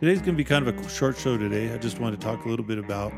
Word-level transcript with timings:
Today's 0.00 0.20
going 0.20 0.32
to 0.32 0.38
be 0.38 0.44
kind 0.44 0.66
of 0.66 0.74
a 0.74 0.88
short 0.88 1.18
show 1.18 1.36
today. 1.36 1.74
I 1.74 1.76
just 1.76 2.00
want 2.00 2.18
to 2.18 2.26
talk 2.26 2.46
a 2.46 2.48
little 2.48 2.64
bit 2.64 2.78
about 2.78 3.12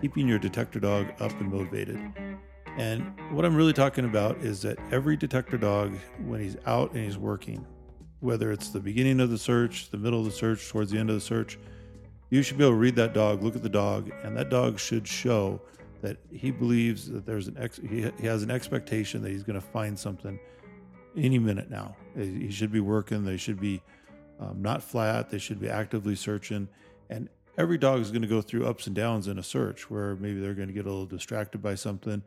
keeping 0.00 0.28
your 0.28 0.38
detector 0.38 0.78
dog 0.78 1.08
up 1.18 1.32
and 1.40 1.50
motivated. 1.50 1.98
And 2.78 3.02
what 3.32 3.44
I'm 3.44 3.56
really 3.56 3.72
talking 3.72 4.04
about 4.04 4.36
is 4.36 4.62
that 4.62 4.78
every 4.92 5.16
detector 5.16 5.58
dog, 5.58 5.92
when 6.24 6.40
he's 6.40 6.56
out 6.66 6.92
and 6.92 7.04
he's 7.04 7.18
working, 7.18 7.66
whether 8.20 8.52
it's 8.52 8.68
the 8.68 8.78
beginning 8.78 9.18
of 9.18 9.30
the 9.30 9.38
search, 9.38 9.90
the 9.90 9.96
middle 9.96 10.20
of 10.20 10.24
the 10.24 10.30
search, 10.30 10.68
towards 10.68 10.92
the 10.92 10.98
end 11.00 11.10
of 11.10 11.16
the 11.16 11.20
search, 11.20 11.58
you 12.28 12.42
should 12.42 12.58
be 12.58 12.62
able 12.62 12.74
to 12.74 12.78
read 12.78 12.94
that 12.94 13.12
dog, 13.12 13.42
look 13.42 13.56
at 13.56 13.64
the 13.64 13.68
dog, 13.68 14.12
and 14.22 14.36
that 14.36 14.50
dog 14.50 14.78
should 14.78 15.08
show 15.08 15.60
that 16.00 16.16
he 16.30 16.52
believes 16.52 17.10
that 17.10 17.26
there's 17.26 17.48
an 17.48 17.56
ex- 17.58 17.80
he, 17.88 18.08
he 18.20 18.26
has 18.28 18.44
an 18.44 18.52
expectation 18.52 19.20
that 19.22 19.30
he's 19.30 19.42
going 19.42 19.60
to 19.60 19.66
find 19.66 19.98
something 19.98 20.38
any 21.16 21.40
minute 21.40 21.68
now. 21.68 21.96
He 22.14 22.52
should 22.52 22.70
be 22.70 22.78
working. 22.78 23.24
They 23.24 23.36
should 23.36 23.58
be 23.58 23.82
um, 24.40 24.62
not 24.62 24.82
flat. 24.82 25.30
They 25.30 25.38
should 25.38 25.60
be 25.60 25.68
actively 25.68 26.16
searching. 26.16 26.68
And 27.08 27.28
every 27.58 27.78
dog 27.78 28.00
is 28.00 28.10
going 28.10 28.22
to 28.22 28.28
go 28.28 28.40
through 28.40 28.66
ups 28.66 28.86
and 28.86 28.96
downs 28.96 29.28
in 29.28 29.38
a 29.38 29.42
search 29.42 29.90
where 29.90 30.16
maybe 30.16 30.40
they're 30.40 30.54
going 30.54 30.68
to 30.68 30.74
get 30.74 30.86
a 30.86 30.88
little 30.88 31.06
distracted 31.06 31.62
by 31.62 31.74
something. 31.74 32.22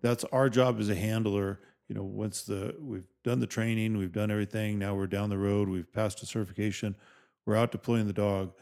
That's 0.00 0.24
our 0.24 0.48
job 0.48 0.80
as 0.80 0.88
a 0.88 0.94
handler. 0.94 1.60
You 1.88 1.94
know, 1.94 2.02
once 2.02 2.42
the 2.42 2.74
we've 2.80 3.06
done 3.24 3.40
the 3.40 3.46
training, 3.46 3.96
we've 3.96 4.12
done 4.12 4.30
everything. 4.30 4.78
Now 4.78 4.94
we're 4.94 5.06
down 5.06 5.30
the 5.30 5.38
road. 5.38 5.68
We've 5.68 5.92
passed 5.92 6.22
a 6.22 6.26
certification. 6.26 6.96
We're 7.44 7.56
out 7.56 7.72
deploying 7.72 8.06
the 8.06 8.12
dog. 8.12 8.52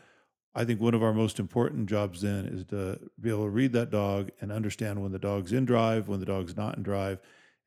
I 0.55 0.65
think 0.65 0.81
one 0.81 0.95
of 0.95 1.03
our 1.03 1.13
most 1.13 1.39
important 1.39 1.87
jobs 1.87 2.23
then 2.23 2.47
is 2.47 2.65
to 2.67 2.99
be 3.21 3.29
able 3.29 3.45
to 3.45 3.51
read 3.51 3.73
that 3.75 3.91
dog 3.91 4.31
and 4.41 4.51
understand 4.51 5.03
when 5.03 5.13
the 5.13 5.19
dog's 5.19 5.53
in 5.53 5.67
drive, 5.67 6.09
when 6.09 6.19
the 6.19 6.27
dog's 6.27 6.57
not 6.57 6.77
in 6.77 6.83
drive, 6.83 7.19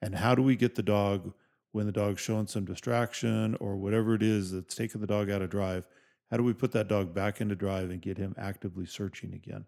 and 0.02 0.16
how 0.16 0.34
do 0.34 0.42
we 0.42 0.56
get 0.56 0.76
the 0.76 0.82
dog 0.82 1.34
when 1.72 1.86
the 1.86 1.92
dog's 1.92 2.22
showing 2.22 2.48
some 2.48 2.66
distraction 2.66 3.56
or 3.60 3.78
whatever 3.78 4.16
it 4.16 4.24
is 4.24 4.52
that's 4.52 4.76
taking 4.76 5.02
the 5.02 5.08
dog 5.08 5.30
out 5.30 5.42
of 5.42 5.50
drive, 5.50 5.88
how 6.32 6.38
do 6.38 6.44
we 6.44 6.54
put 6.54 6.72
that 6.72 6.88
dog 6.88 7.14
back 7.14 7.42
into 7.42 7.56
drive 7.56 7.90
and 7.90 8.02
get 8.02 8.18
him 8.18 8.36
actively 8.38 8.86
searching 8.86 9.34
again? 9.34 9.66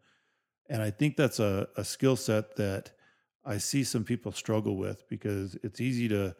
And 0.69 0.81
I 0.81 0.89
think 0.89 1.17
that's 1.17 1.39
a, 1.39 1.67
a 1.75 1.83
skill 1.83 2.15
set 2.15 2.55
that 2.55 2.91
I 3.43 3.57
see 3.57 3.83
some 3.83 4.03
people 4.03 4.31
struggle 4.31 4.77
with 4.77 5.07
because 5.09 5.57
it's 5.63 5.81
easy 5.81 6.07
to 6.09 6.35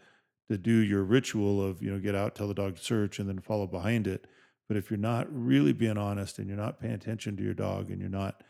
to 0.49 0.57
do 0.57 0.79
your 0.79 1.03
ritual 1.03 1.65
of, 1.65 1.81
you 1.81 1.89
know, 1.89 1.97
get 1.97 2.13
out, 2.13 2.35
tell 2.35 2.47
the 2.47 2.53
dog 2.53 2.75
to 2.75 2.83
search 2.83 3.19
and 3.19 3.29
then 3.29 3.39
follow 3.39 3.65
behind 3.65 4.05
it. 4.05 4.27
But 4.67 4.75
if 4.75 4.91
you're 4.91 4.97
not 4.97 5.27
really 5.31 5.71
being 5.71 5.97
honest 5.97 6.39
and 6.39 6.47
you're 6.47 6.57
not 6.57 6.79
paying 6.79 6.93
attention 6.93 7.37
to 7.37 7.43
your 7.43 7.53
dog 7.53 7.89
and 7.89 8.01
you're 8.01 8.09
not, 8.09 8.43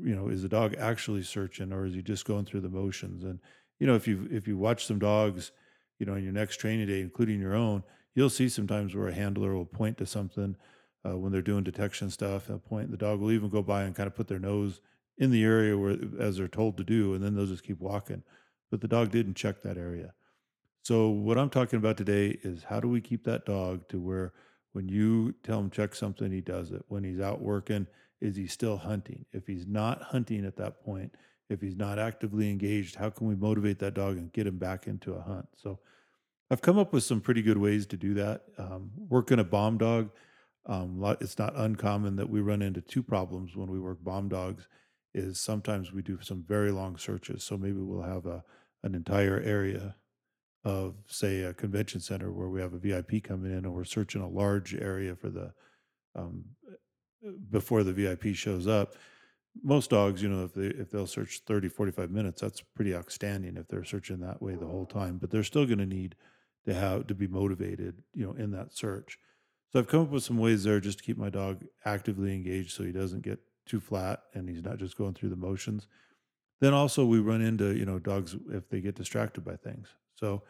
you 0.00 0.14
know, 0.14 0.28
is 0.28 0.42
the 0.42 0.48
dog 0.48 0.76
actually 0.78 1.24
searching 1.24 1.72
or 1.72 1.86
is 1.86 1.94
he 1.94 2.02
just 2.02 2.24
going 2.24 2.44
through 2.44 2.60
the 2.60 2.68
motions? 2.68 3.24
And, 3.24 3.40
you 3.80 3.86
know, 3.88 3.96
if 3.96 4.06
you 4.06 4.28
if 4.30 4.46
you 4.46 4.56
watch 4.56 4.86
some 4.86 5.00
dogs 5.00 5.50
you 6.00 6.06
know, 6.06 6.14
in 6.14 6.24
your 6.24 6.32
next 6.32 6.56
training 6.56 6.88
day, 6.88 7.00
including 7.00 7.38
your 7.38 7.54
own, 7.54 7.84
you'll 8.14 8.30
see 8.30 8.48
sometimes 8.48 8.94
where 8.94 9.08
a 9.08 9.14
handler 9.14 9.54
will 9.54 9.66
point 9.66 9.98
to 9.98 10.06
something 10.06 10.56
uh, 11.06 11.16
when 11.16 11.30
they're 11.30 11.42
doing 11.42 11.62
detection 11.62 12.10
stuff. 12.10 12.46
They'll 12.46 12.58
point, 12.58 12.90
the 12.90 12.96
dog 12.96 13.20
will 13.20 13.30
even 13.30 13.50
go 13.50 13.62
by 13.62 13.82
and 13.82 13.94
kind 13.94 14.06
of 14.06 14.16
put 14.16 14.26
their 14.26 14.38
nose 14.40 14.80
in 15.18 15.30
the 15.30 15.44
area 15.44 15.76
where, 15.76 15.96
as 16.18 16.38
they're 16.38 16.48
told 16.48 16.78
to 16.78 16.84
do, 16.84 17.14
and 17.14 17.22
then 17.22 17.36
they'll 17.36 17.46
just 17.46 17.62
keep 17.62 17.78
walking. 17.78 18.22
But 18.70 18.80
the 18.80 18.88
dog 18.88 19.10
didn't 19.10 19.34
check 19.34 19.62
that 19.62 19.76
area. 19.76 20.14
So 20.82 21.10
what 21.10 21.36
I'm 21.36 21.50
talking 21.50 21.76
about 21.76 21.98
today 21.98 22.38
is 22.42 22.64
how 22.64 22.80
do 22.80 22.88
we 22.88 23.02
keep 23.02 23.24
that 23.24 23.44
dog 23.44 23.86
to 23.90 24.00
where 24.00 24.32
when 24.72 24.88
you 24.88 25.34
tell 25.42 25.58
him 25.58 25.68
check 25.68 25.94
something, 25.94 26.32
he 26.32 26.40
does 26.40 26.70
it. 26.70 26.82
When 26.88 27.04
he's 27.04 27.20
out 27.20 27.42
working, 27.42 27.86
is 28.20 28.36
he 28.36 28.46
still 28.46 28.78
hunting? 28.78 29.26
If 29.32 29.46
he's 29.46 29.66
not 29.66 30.00
hunting 30.00 30.46
at 30.46 30.56
that 30.56 30.82
point, 30.82 31.14
if 31.50 31.60
he's 31.60 31.76
not 31.76 31.98
actively 31.98 32.48
engaged, 32.48 32.94
how 32.94 33.10
can 33.10 33.26
we 33.26 33.34
motivate 33.34 33.80
that 33.80 33.94
dog 33.94 34.16
and 34.16 34.32
get 34.32 34.46
him 34.46 34.56
back 34.56 34.86
into 34.86 35.14
a 35.14 35.20
hunt? 35.20 35.46
So 35.56 35.80
I've 36.50 36.62
come 36.62 36.78
up 36.78 36.92
with 36.92 37.02
some 37.02 37.20
pretty 37.20 37.42
good 37.42 37.58
ways 37.58 37.86
to 37.86 37.96
do 37.96 38.14
that. 38.14 38.44
Um, 38.56 38.92
working 38.96 39.40
a 39.40 39.44
bomb 39.44 39.76
dog, 39.76 40.10
um, 40.66 41.04
it's 41.20 41.38
not 41.38 41.56
uncommon 41.56 42.16
that 42.16 42.30
we 42.30 42.40
run 42.40 42.62
into 42.62 42.80
two 42.80 43.02
problems 43.02 43.56
when 43.56 43.70
we 43.70 43.80
work 43.80 43.98
bomb 44.02 44.28
dogs. 44.28 44.68
Is 45.12 45.40
sometimes 45.40 45.92
we 45.92 46.02
do 46.02 46.20
some 46.22 46.44
very 46.46 46.70
long 46.70 46.96
searches. 46.96 47.42
So 47.42 47.58
maybe 47.58 47.78
we'll 47.80 48.02
have 48.02 48.26
a 48.26 48.44
an 48.84 48.94
entire 48.94 49.40
area 49.40 49.96
of 50.64 50.94
say 51.08 51.42
a 51.42 51.52
convention 51.52 52.00
center 52.00 52.32
where 52.32 52.48
we 52.48 52.60
have 52.60 52.74
a 52.74 52.78
VIP 52.78 53.24
coming 53.24 53.50
in 53.50 53.64
and 53.64 53.74
we're 53.74 53.84
searching 53.84 54.22
a 54.22 54.28
large 54.28 54.74
area 54.74 55.16
for 55.16 55.28
the 55.28 55.52
um, 56.14 56.44
before 57.50 57.82
the 57.82 57.92
VIP 57.92 58.34
shows 58.34 58.68
up 58.68 58.94
most 59.62 59.90
dogs, 59.90 60.22
you 60.22 60.28
know, 60.28 60.44
if 60.44 60.54
they 60.54 60.66
if 60.66 60.90
they'll 60.90 61.06
search 61.06 61.40
30, 61.46 61.68
45 61.68 62.10
minutes, 62.10 62.40
that's 62.40 62.60
pretty 62.60 62.94
outstanding 62.94 63.56
if 63.56 63.68
they're 63.68 63.84
searching 63.84 64.20
that 64.20 64.40
way 64.42 64.54
the 64.54 64.66
whole 64.66 64.86
time. 64.86 65.18
But 65.18 65.30
they're 65.30 65.42
still 65.42 65.66
going 65.66 65.78
to 65.78 65.86
need 65.86 66.14
to 66.66 66.74
have 66.74 67.06
to 67.08 67.14
be 67.14 67.26
motivated, 67.26 68.02
you 68.14 68.26
know, 68.26 68.32
in 68.32 68.50
that 68.52 68.72
search. 68.72 69.18
So 69.72 69.78
I've 69.78 69.88
come 69.88 70.02
up 70.02 70.10
with 70.10 70.24
some 70.24 70.38
ways 70.38 70.64
there 70.64 70.80
just 70.80 70.98
to 70.98 71.04
keep 71.04 71.16
my 71.16 71.30
dog 71.30 71.64
actively 71.84 72.34
engaged 72.34 72.72
so 72.72 72.82
he 72.82 72.92
doesn't 72.92 73.22
get 73.22 73.38
too 73.66 73.80
flat 73.80 74.22
and 74.34 74.48
he's 74.48 74.64
not 74.64 74.78
just 74.78 74.96
going 74.96 75.14
through 75.14 75.30
the 75.30 75.36
motions. 75.36 75.86
Then 76.60 76.74
also 76.74 77.06
we 77.06 77.20
run 77.20 77.40
into, 77.40 77.76
you 77.76 77.86
know, 77.86 77.98
dogs 77.98 78.36
if 78.50 78.68
they 78.68 78.80
get 78.80 78.96
distracted 78.96 79.44
by 79.44 79.56
things. 79.56 79.88
So 80.14 80.42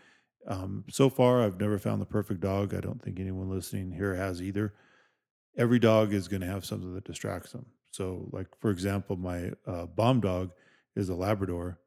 um, 0.47 0.85
so 0.89 1.11
far 1.11 1.43
I've 1.43 1.61
never 1.61 1.79
found 1.79 2.01
the 2.01 2.07
perfect 2.07 2.41
dog. 2.41 2.75
I 2.75 2.81
don't 2.81 3.01
think 3.03 3.21
anyone 3.21 3.51
listening 3.51 3.93
here 3.93 4.15
has 4.15 4.43
either. 4.43 4.75
Every 5.57 5.79
dog 5.79 6.15
is 6.15 6.29
going 6.29 6.41
to 6.41 6.47
have 6.47 6.65
something 6.65 6.95
that 6.95 7.05
distracts 7.05 7.53
them. 7.53 7.67
So, 7.91 8.29
like 8.33 8.49
for 8.61 8.71
example, 8.71 9.17
my 9.17 9.53
uh, 9.67 9.87
bomb 9.87 10.21
dog 10.21 10.51
is 10.97 11.09
a 11.09 11.15
Labrador, 11.15 11.79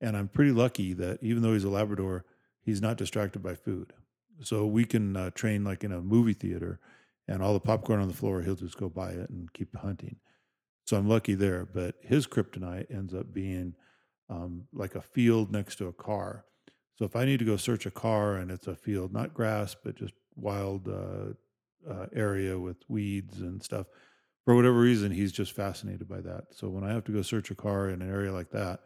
and 0.00 0.16
I'm 0.16 0.28
pretty 0.28 0.52
lucky 0.52 0.92
that 0.94 1.18
even 1.22 1.42
though 1.42 1.52
he's 1.52 1.64
a 1.64 1.70
Labrador, 1.70 2.24
he's 2.62 2.82
not 2.82 2.96
distracted 2.96 3.42
by 3.42 3.54
food. 3.54 3.92
So 4.42 4.66
we 4.66 4.84
can 4.84 5.16
uh, 5.16 5.30
train 5.30 5.64
like 5.64 5.84
in 5.84 5.92
a 5.92 6.00
movie 6.00 6.34
theater, 6.34 6.80
and 7.28 7.42
all 7.42 7.52
the 7.52 7.60
popcorn 7.60 8.00
on 8.00 8.08
the 8.08 8.14
floor, 8.14 8.42
he'll 8.42 8.54
just 8.54 8.78
go 8.78 8.88
by 8.88 9.10
it 9.10 9.30
and 9.30 9.52
keep 9.52 9.74
hunting. 9.76 10.16
So 10.86 10.96
I'm 10.96 11.08
lucky 11.08 11.34
there. 11.34 11.66
But 11.66 11.96
his 12.00 12.26
kryptonite 12.26 12.90
ends 12.90 13.14
up 13.14 13.32
being 13.32 13.74
um, 14.28 14.64
like 14.72 14.94
a 14.94 15.00
field 15.00 15.52
next 15.52 15.76
to 15.76 15.88
a 15.88 15.92
car. 15.92 16.44
So 16.96 17.04
if 17.04 17.14
I 17.14 17.24
need 17.24 17.38
to 17.40 17.44
go 17.44 17.56
search 17.56 17.86
a 17.86 17.90
car 17.90 18.36
and 18.36 18.50
it's 18.50 18.66
a 18.66 18.74
field, 18.74 19.12
not 19.12 19.34
grass, 19.34 19.76
but 19.82 19.96
just 19.96 20.14
wild 20.34 20.88
uh, 20.88 21.34
uh, 21.90 22.06
area 22.14 22.58
with 22.58 22.78
weeds 22.88 23.40
and 23.40 23.62
stuff, 23.62 23.86
for 24.46 24.54
whatever 24.54 24.80
reason, 24.80 25.10
he's 25.10 25.32
just 25.32 25.52
fascinated 25.52 26.08
by 26.08 26.20
that. 26.22 26.44
So 26.52 26.68
when 26.70 26.84
I 26.84 26.92
have 26.92 27.04
to 27.04 27.12
go 27.12 27.22
search 27.22 27.50
a 27.50 27.56
car 27.56 27.90
in 27.90 28.00
an 28.00 28.08
area 28.08 28.32
like 28.32 28.50
that, 28.52 28.80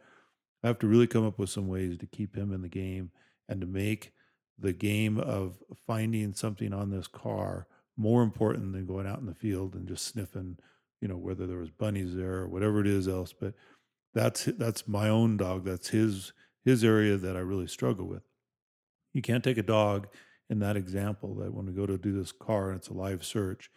I 0.63 0.67
have 0.67 0.79
to 0.79 0.87
really 0.87 1.07
come 1.07 1.25
up 1.25 1.37
with 1.39 1.51
some 1.51 1.67
ways 1.67 1.99
to 1.99 2.07
keep 2.07 2.35
him 2.35 2.51
in 2.51 2.63
the 2.63 2.67
game 2.67 3.11
and 3.47 3.61
to 3.61 3.67
make 3.67 4.11
the 4.57 4.73
game 4.73 5.19
of 5.19 5.61
finding 5.87 6.33
something 6.33 6.73
on 6.73 6.89
this 6.89 7.07
car 7.07 7.67
more 7.95 8.23
important 8.23 8.73
than 8.73 8.87
going 8.87 9.07
out 9.07 9.19
in 9.19 9.27
the 9.27 9.35
field 9.35 9.75
and 9.75 9.87
just 9.87 10.05
sniffing, 10.05 10.57
you 10.99 11.07
know, 11.07 11.17
whether 11.17 11.45
there 11.45 11.59
was 11.59 11.69
bunnies 11.69 12.15
there 12.15 12.37
or 12.37 12.47
whatever 12.47 12.81
it 12.81 12.87
is 12.87 13.07
else. 13.07 13.33
But 13.33 13.53
that's 14.13 14.45
that's 14.45 14.87
my 14.87 15.09
own 15.09 15.37
dog. 15.37 15.65
That's 15.65 15.89
his 15.89 16.33
his 16.65 16.83
area 16.83 17.17
that 17.17 17.37
I 17.37 17.39
really 17.39 17.67
struggle 17.67 18.07
with. 18.07 18.23
You 19.13 19.21
can't 19.21 19.43
take 19.43 19.57
a 19.57 19.63
dog 19.63 20.07
in 20.49 20.59
that 20.59 20.77
example 20.77 21.35
that 21.35 21.53
when 21.53 21.65
we 21.65 21.73
go 21.73 21.85
to 21.85 21.97
do 21.97 22.13
this 22.13 22.31
car 22.31 22.69
and 22.69 22.79
it's 22.79 22.89
a 22.89 22.93
live 22.93 23.23
search, 23.23 23.69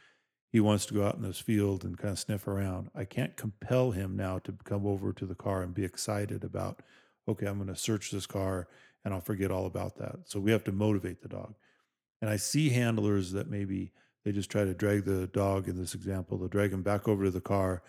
he 0.54 0.60
wants 0.60 0.86
to 0.86 0.94
go 0.94 1.04
out 1.04 1.16
in 1.16 1.22
this 1.22 1.40
field 1.40 1.84
and 1.84 1.98
kind 1.98 2.12
of 2.12 2.18
sniff 2.20 2.46
around. 2.46 2.88
I 2.94 3.04
can't 3.04 3.36
compel 3.36 3.90
him 3.90 4.14
now 4.14 4.38
to 4.38 4.54
come 4.62 4.86
over 4.86 5.12
to 5.12 5.26
the 5.26 5.34
car 5.34 5.62
and 5.62 5.74
be 5.74 5.84
excited 5.84 6.44
about, 6.44 6.78
okay, 7.26 7.46
I'm 7.46 7.56
going 7.56 7.66
to 7.66 7.74
search 7.74 8.12
this 8.12 8.24
car 8.24 8.68
and 9.04 9.12
I'll 9.12 9.20
forget 9.20 9.50
all 9.50 9.66
about 9.66 9.96
that. 9.96 10.14
So 10.26 10.38
we 10.38 10.52
have 10.52 10.62
to 10.62 10.70
motivate 10.70 11.22
the 11.22 11.28
dog. 11.28 11.56
And 12.22 12.30
I 12.30 12.36
see 12.36 12.68
handlers 12.68 13.32
that 13.32 13.50
maybe 13.50 13.90
they 14.24 14.30
just 14.30 14.48
try 14.48 14.62
to 14.62 14.74
drag 14.74 15.06
the 15.06 15.26
dog 15.26 15.66
in 15.66 15.76
this 15.76 15.92
example, 15.92 16.38
they'll 16.38 16.46
drag 16.46 16.72
him 16.72 16.82
back 16.82 17.08
over 17.08 17.24
to 17.24 17.32
the 17.32 17.40
car 17.40 17.82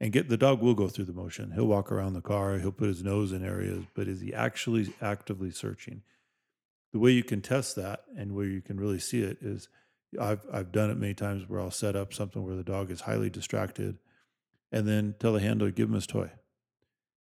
and 0.00 0.10
get 0.10 0.30
the 0.30 0.38
dog 0.38 0.62
will 0.62 0.72
go 0.72 0.88
through 0.88 1.04
the 1.04 1.12
motion. 1.12 1.52
He'll 1.52 1.66
walk 1.66 1.92
around 1.92 2.14
the 2.14 2.22
car, 2.22 2.58
he'll 2.58 2.72
put 2.72 2.88
his 2.88 3.04
nose 3.04 3.30
in 3.30 3.44
areas, 3.44 3.84
but 3.92 4.08
is 4.08 4.22
he 4.22 4.32
actually 4.32 4.90
actively 5.02 5.50
searching? 5.50 6.00
The 6.94 6.98
way 6.98 7.10
you 7.10 7.24
can 7.24 7.42
test 7.42 7.76
that 7.76 8.04
and 8.16 8.34
where 8.34 8.46
you 8.46 8.62
can 8.62 8.80
really 8.80 9.00
see 9.00 9.20
it 9.20 9.36
is 9.42 9.68
I've 10.18 10.44
I've 10.52 10.72
done 10.72 10.90
it 10.90 10.96
many 10.96 11.14
times 11.14 11.48
where 11.48 11.60
I'll 11.60 11.70
set 11.70 11.96
up 11.96 12.12
something 12.12 12.44
where 12.44 12.56
the 12.56 12.64
dog 12.64 12.90
is 12.90 13.02
highly 13.02 13.30
distracted, 13.30 13.98
and 14.72 14.86
then 14.86 15.14
tell 15.18 15.32
the 15.32 15.40
handler 15.40 15.70
give 15.70 15.88
him 15.88 15.94
his 15.94 16.06
toy, 16.06 16.30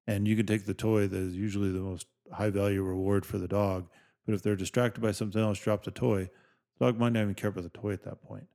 and 0.07 0.27
you 0.27 0.37
can 0.37 0.47
take 0.47 0.67
the 0.67 0.75
toy 0.75 1.07
that 1.07 1.17
is 1.17 1.35
usually 1.35 1.71
the 1.71 1.81
most 1.81 2.07
high 2.33 2.51
value 2.51 2.83
reward 2.83 3.27
for 3.27 3.39
the 3.39 3.49
dog. 3.49 3.89
But 4.27 4.35
if 4.35 4.43
they're 4.43 4.57
distracted 4.57 5.01
by 5.01 5.13
something 5.13 5.41
else, 5.41 5.59
drop 5.59 5.85
the 5.85 5.91
toy. 5.91 6.31
The 6.79 6.87
dog 6.87 6.99
might 6.99 7.13
not 7.13 7.23
even 7.23 7.35
care 7.35 7.51
about 7.51 7.65
the 7.65 7.79
toy 7.79 7.93
at 7.93 8.05
that 8.05 8.23
point. 8.23 8.47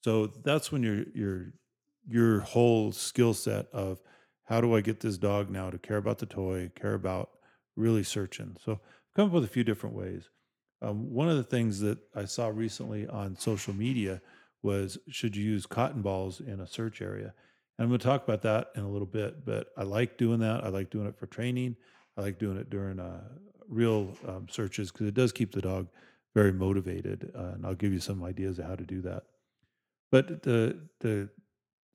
So 0.00 0.26
that's 0.26 0.70
when 0.70 0.82
you're 0.82 1.04
you're 1.14 1.52
your 2.08 2.40
whole 2.40 2.92
skill 2.92 3.34
set 3.34 3.66
of 3.72 4.00
how 4.44 4.60
do 4.60 4.74
I 4.74 4.80
get 4.80 5.00
this 5.00 5.18
dog 5.18 5.50
now 5.50 5.70
to 5.70 5.78
care 5.78 5.98
about 5.98 6.18
the 6.18 6.26
toy, 6.26 6.70
care 6.74 6.94
about 6.94 7.30
really 7.76 8.02
searching. 8.02 8.56
So 8.64 8.80
come 9.14 9.26
up 9.26 9.32
with 9.32 9.44
a 9.44 9.48
few 9.48 9.64
different 9.64 9.94
ways. 9.94 10.30
Um, 10.80 11.12
one 11.12 11.28
of 11.28 11.36
the 11.36 11.44
things 11.44 11.80
that 11.80 11.98
I 12.14 12.24
saw 12.24 12.48
recently 12.48 13.06
on 13.08 13.36
social 13.36 13.74
media 13.74 14.20
was 14.62 14.98
should 15.08 15.36
you 15.36 15.44
use 15.44 15.66
cotton 15.66 16.02
balls 16.02 16.40
in 16.40 16.60
a 16.60 16.66
search 16.66 17.00
area? 17.00 17.32
And 17.78 17.84
I'm 17.84 17.88
going 17.88 18.00
to 18.00 18.06
talk 18.06 18.24
about 18.24 18.42
that 18.42 18.70
in 18.74 18.82
a 18.82 18.88
little 18.88 19.06
bit, 19.06 19.44
but 19.44 19.68
I 19.76 19.82
like 19.84 20.18
doing 20.18 20.40
that. 20.40 20.64
I 20.64 20.68
like 20.68 20.90
doing 20.90 21.06
it 21.06 21.16
for 21.16 21.26
training. 21.26 21.76
I 22.16 22.22
like 22.22 22.38
doing 22.38 22.56
it 22.56 22.70
during 22.70 22.98
uh, 22.98 23.22
real 23.68 24.16
um, 24.26 24.46
searches 24.50 24.90
because 24.90 25.06
it 25.06 25.14
does 25.14 25.32
keep 25.32 25.52
the 25.52 25.60
dog 25.60 25.88
very 26.34 26.52
motivated. 26.52 27.30
Uh, 27.36 27.52
and 27.54 27.66
I'll 27.66 27.74
give 27.74 27.92
you 27.92 28.00
some 28.00 28.22
ideas 28.24 28.58
of 28.58 28.66
how 28.66 28.74
to 28.74 28.84
do 28.84 29.00
that. 29.02 29.24
But 30.10 30.42
the 30.42 31.28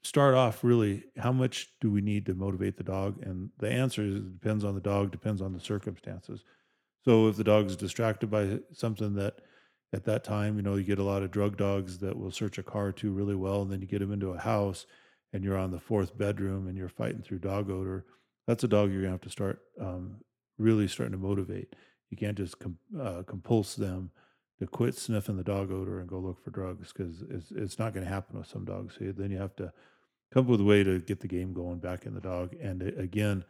start 0.03 0.35
off 0.35 0.63
really, 0.63 1.03
how 1.17 1.31
much 1.31 1.69
do 1.81 1.89
we 1.89 2.01
need 2.01 2.25
to 2.25 2.33
motivate 2.33 2.77
the 2.77 2.83
dog? 2.83 3.21
And 3.23 3.49
the 3.59 3.69
answer 3.69 4.03
is 4.03 4.15
it 4.15 4.39
depends 4.39 4.63
on 4.63 4.75
the 4.75 4.81
dog, 4.81 5.11
depends 5.11 5.41
on 5.41 5.53
the 5.53 5.59
circumstances. 5.59 6.43
So 7.03 7.27
if 7.27 7.35
the 7.35 7.43
dog 7.43 7.67
is 7.67 7.75
distracted 7.75 8.29
by 8.29 8.59
something 8.71 9.15
that 9.15 9.41
at 9.93 10.05
that 10.05 10.23
time, 10.23 10.55
you 10.55 10.63
know, 10.63 10.75
you 10.75 10.83
get 10.83 10.99
a 10.99 11.03
lot 11.03 11.21
of 11.21 11.31
drug 11.31 11.57
dogs 11.57 11.99
that 11.99 12.17
will 12.17 12.31
search 12.31 12.57
a 12.57 12.63
car 12.63 12.91
too 12.91 13.11
really 13.11 13.35
well, 13.35 13.61
and 13.61 13.71
then 13.71 13.81
you 13.81 13.87
get 13.87 13.99
them 13.99 14.11
into 14.11 14.29
a 14.29 14.39
house 14.39 14.85
and 15.33 15.43
you're 15.43 15.57
on 15.57 15.71
the 15.71 15.79
fourth 15.79 16.17
bedroom 16.17 16.67
and 16.67 16.77
you're 16.77 16.89
fighting 16.89 17.21
through 17.21 17.39
dog 17.39 17.69
odor. 17.69 18.05
That's 18.47 18.63
a 18.63 18.67
dog 18.67 18.91
you're 18.91 19.01
gonna 19.01 19.11
have 19.11 19.21
to 19.21 19.29
start 19.29 19.61
um, 19.79 20.17
really 20.57 20.87
starting 20.87 21.13
to 21.13 21.17
motivate. 21.17 21.75
You 22.09 22.17
can't 22.17 22.37
just 22.37 22.59
com- 22.59 22.77
uh, 22.99 23.23
compulse 23.23 23.75
them 23.75 24.11
to 24.59 24.67
quit 24.67 24.95
sniffing 24.95 25.37
the 25.37 25.43
dog 25.43 25.71
odor 25.71 25.99
and 25.99 26.07
go 26.07 26.19
look 26.19 26.43
for 26.43 26.51
drugs 26.51 26.93
because 26.93 27.23
it's, 27.29 27.51
it's 27.51 27.79
not 27.79 27.93
going 27.93 28.05
to 28.05 28.11
happen 28.11 28.37
with 28.37 28.47
some 28.47 28.65
dogs. 28.65 28.95
So 28.97 29.11
then 29.11 29.31
you 29.31 29.37
have 29.37 29.55
to 29.57 29.73
come 30.31 30.45
up 30.45 30.49
with 30.49 30.61
a 30.61 30.65
way 30.65 30.83
to 30.83 30.99
get 30.99 31.19
the 31.19 31.27
game 31.27 31.53
going 31.53 31.79
back 31.79 32.05
in 32.05 32.13
the 32.13 32.21
dog. 32.21 32.55
And 32.61 32.81
again, 32.81 33.43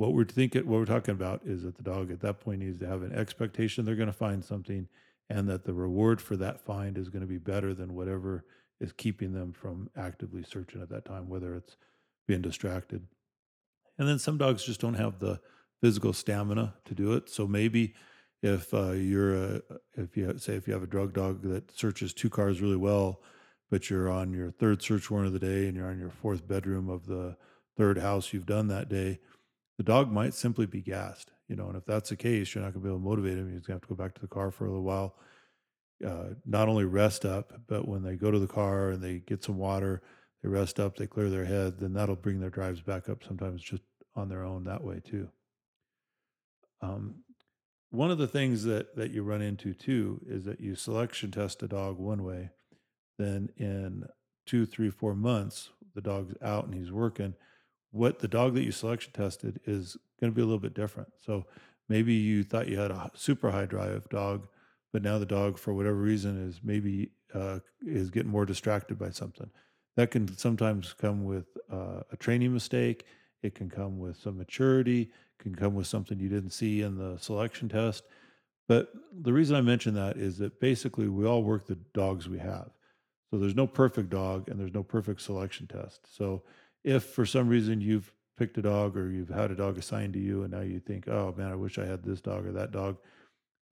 what 0.00 0.14
we're 0.14 0.24
thinking, 0.24 0.66
what 0.66 0.78
we're 0.78 0.86
talking 0.86 1.12
about 1.12 1.42
is 1.44 1.62
that 1.64 1.76
the 1.76 1.82
dog 1.82 2.10
at 2.10 2.20
that 2.20 2.40
point 2.40 2.60
needs 2.60 2.80
to 2.80 2.86
have 2.86 3.02
an 3.02 3.12
expectation 3.12 3.84
they're 3.84 3.94
going 3.94 4.06
to 4.06 4.14
find 4.14 4.42
something, 4.42 4.88
and 5.28 5.46
that 5.46 5.64
the 5.64 5.74
reward 5.74 6.22
for 6.22 6.38
that 6.38 6.58
find 6.58 6.96
is 6.96 7.10
going 7.10 7.20
to 7.20 7.26
be 7.26 7.36
better 7.36 7.74
than 7.74 7.94
whatever 7.94 8.46
is 8.80 8.94
keeping 8.94 9.34
them 9.34 9.52
from 9.52 9.90
actively 9.94 10.42
searching 10.42 10.80
at 10.80 10.88
that 10.88 11.04
time, 11.04 11.28
whether 11.28 11.54
it's 11.54 11.76
being 12.26 12.40
distracted. 12.40 13.06
And 13.98 14.08
then 14.08 14.18
some 14.18 14.38
dogs 14.38 14.64
just 14.64 14.80
don't 14.80 14.94
have 14.94 15.18
the 15.18 15.38
physical 15.82 16.14
stamina 16.14 16.76
to 16.86 16.94
do 16.94 17.12
it. 17.12 17.28
So 17.28 17.46
maybe 17.46 17.92
if 18.42 18.72
uh, 18.72 18.92
you're 18.92 19.34
a, 19.34 19.62
if 19.98 20.16
you 20.16 20.34
say 20.38 20.54
if 20.54 20.66
you 20.66 20.72
have 20.72 20.82
a 20.82 20.86
drug 20.86 21.12
dog 21.12 21.42
that 21.42 21.76
searches 21.76 22.14
two 22.14 22.30
cars 22.30 22.62
really 22.62 22.74
well, 22.74 23.20
but 23.70 23.90
you're 23.90 24.08
on 24.08 24.32
your 24.32 24.50
third 24.50 24.82
search 24.82 25.10
warrant 25.10 25.26
of 25.26 25.38
the 25.38 25.46
day 25.46 25.66
and 25.66 25.76
you're 25.76 25.90
on 25.90 25.98
your 25.98 26.08
fourth 26.08 26.48
bedroom 26.48 26.88
of 26.88 27.04
the 27.04 27.36
third 27.76 27.98
house 27.98 28.32
you've 28.32 28.46
done 28.46 28.68
that 28.68 28.88
day, 28.88 29.20
the 29.80 29.84
dog 29.84 30.12
might 30.12 30.34
simply 30.34 30.66
be 30.66 30.82
gassed. 30.82 31.30
You 31.48 31.56
know, 31.56 31.68
and 31.68 31.74
if 31.74 31.86
that's 31.86 32.10
the 32.10 32.16
case, 32.16 32.54
you're 32.54 32.62
not 32.62 32.74
going 32.74 32.82
to 32.82 32.86
be 32.86 32.90
able 32.90 32.98
to 32.98 33.02
motivate 33.02 33.38
him. 33.38 33.50
He's 33.50 33.66
going 33.66 33.80
to 33.80 33.82
have 33.82 33.88
to 33.88 33.88
go 33.88 33.94
back 33.94 34.12
to 34.12 34.20
the 34.20 34.28
car 34.28 34.50
for 34.50 34.66
a 34.66 34.68
little 34.68 34.84
while. 34.84 35.16
Uh, 36.06 36.34
not 36.44 36.68
only 36.68 36.84
rest 36.84 37.24
up, 37.24 37.54
but 37.66 37.88
when 37.88 38.02
they 38.02 38.14
go 38.14 38.30
to 38.30 38.38
the 38.38 38.46
car 38.46 38.90
and 38.90 39.02
they 39.02 39.20
get 39.20 39.42
some 39.42 39.56
water, 39.56 40.02
they 40.42 40.50
rest 40.50 40.78
up, 40.78 40.96
they 40.96 41.06
clear 41.06 41.30
their 41.30 41.46
head, 41.46 41.80
then 41.80 41.94
that'll 41.94 42.14
bring 42.14 42.40
their 42.40 42.50
drives 42.50 42.82
back 42.82 43.08
up 43.08 43.24
sometimes 43.24 43.62
just 43.62 43.80
on 44.14 44.28
their 44.28 44.44
own 44.44 44.64
that 44.64 44.84
way 44.84 45.00
too. 45.02 45.30
Um, 46.82 47.22
one 47.88 48.10
of 48.10 48.18
the 48.18 48.28
things 48.28 48.64
that 48.64 48.96
that 48.96 49.12
you 49.12 49.22
run 49.22 49.40
into 49.40 49.72
too 49.72 50.20
is 50.26 50.44
that 50.44 50.60
you 50.60 50.74
selection 50.74 51.30
test 51.30 51.62
a 51.62 51.68
dog 51.68 51.98
one 51.98 52.22
way 52.22 52.50
then 53.18 53.48
in 53.56 54.04
two, 54.44 54.66
three, 54.66 54.90
four 54.90 55.14
months, 55.14 55.70
the 55.94 56.02
dog's 56.02 56.34
out 56.42 56.66
and 56.66 56.74
he's 56.74 56.92
working. 56.92 57.34
What 57.90 58.20
the 58.20 58.28
dog 58.28 58.54
that 58.54 58.62
you 58.62 58.72
selection 58.72 59.12
tested 59.12 59.60
is 59.66 59.96
going 60.20 60.32
to 60.32 60.34
be 60.34 60.42
a 60.42 60.44
little 60.44 60.60
bit 60.60 60.74
different. 60.74 61.08
So 61.24 61.46
maybe 61.88 62.14
you 62.14 62.44
thought 62.44 62.68
you 62.68 62.78
had 62.78 62.90
a 62.90 63.10
super 63.14 63.50
high 63.50 63.66
drive 63.66 64.08
dog, 64.08 64.46
but 64.92 65.02
now 65.02 65.18
the 65.18 65.26
dog, 65.26 65.58
for 65.58 65.74
whatever 65.74 65.96
reason, 65.96 66.48
is 66.48 66.60
maybe 66.62 67.10
uh, 67.34 67.60
is 67.82 68.10
getting 68.10 68.30
more 68.30 68.46
distracted 68.46 68.98
by 68.98 69.10
something. 69.10 69.50
That 69.96 70.10
can 70.10 70.36
sometimes 70.36 70.92
come 70.92 71.24
with 71.24 71.46
uh, 71.70 72.02
a 72.12 72.16
training 72.16 72.52
mistake. 72.52 73.06
It 73.42 73.54
can 73.54 73.68
come 73.68 73.98
with 73.98 74.16
some 74.16 74.38
maturity. 74.38 75.10
Can 75.38 75.54
come 75.54 75.74
with 75.74 75.86
something 75.86 76.18
you 76.18 76.28
didn't 76.28 76.50
see 76.50 76.82
in 76.82 76.96
the 76.96 77.18
selection 77.18 77.68
test. 77.68 78.04
But 78.68 78.92
the 79.22 79.32
reason 79.32 79.56
I 79.56 79.62
mention 79.62 79.94
that 79.94 80.16
is 80.16 80.38
that 80.38 80.60
basically 80.60 81.08
we 81.08 81.26
all 81.26 81.42
work 81.42 81.66
the 81.66 81.78
dogs 81.92 82.28
we 82.28 82.38
have. 82.38 82.70
So 83.30 83.38
there's 83.38 83.56
no 83.56 83.66
perfect 83.66 84.10
dog 84.10 84.48
and 84.48 84.60
there's 84.60 84.74
no 84.74 84.82
perfect 84.82 85.22
selection 85.22 85.66
test. 85.66 86.06
So 86.16 86.42
if 86.84 87.04
for 87.04 87.26
some 87.26 87.48
reason 87.48 87.80
you've 87.80 88.12
picked 88.36 88.58
a 88.58 88.62
dog 88.62 88.96
or 88.96 89.10
you've 89.10 89.28
had 89.28 89.50
a 89.50 89.56
dog 89.56 89.76
assigned 89.76 90.14
to 90.14 90.18
you 90.18 90.42
and 90.42 90.52
now 90.52 90.60
you 90.60 90.80
think, 90.80 91.08
oh 91.08 91.34
man, 91.36 91.50
I 91.50 91.56
wish 91.56 91.78
I 91.78 91.84
had 91.84 92.02
this 92.02 92.20
dog 92.20 92.46
or 92.46 92.52
that 92.52 92.72
dog, 92.72 92.96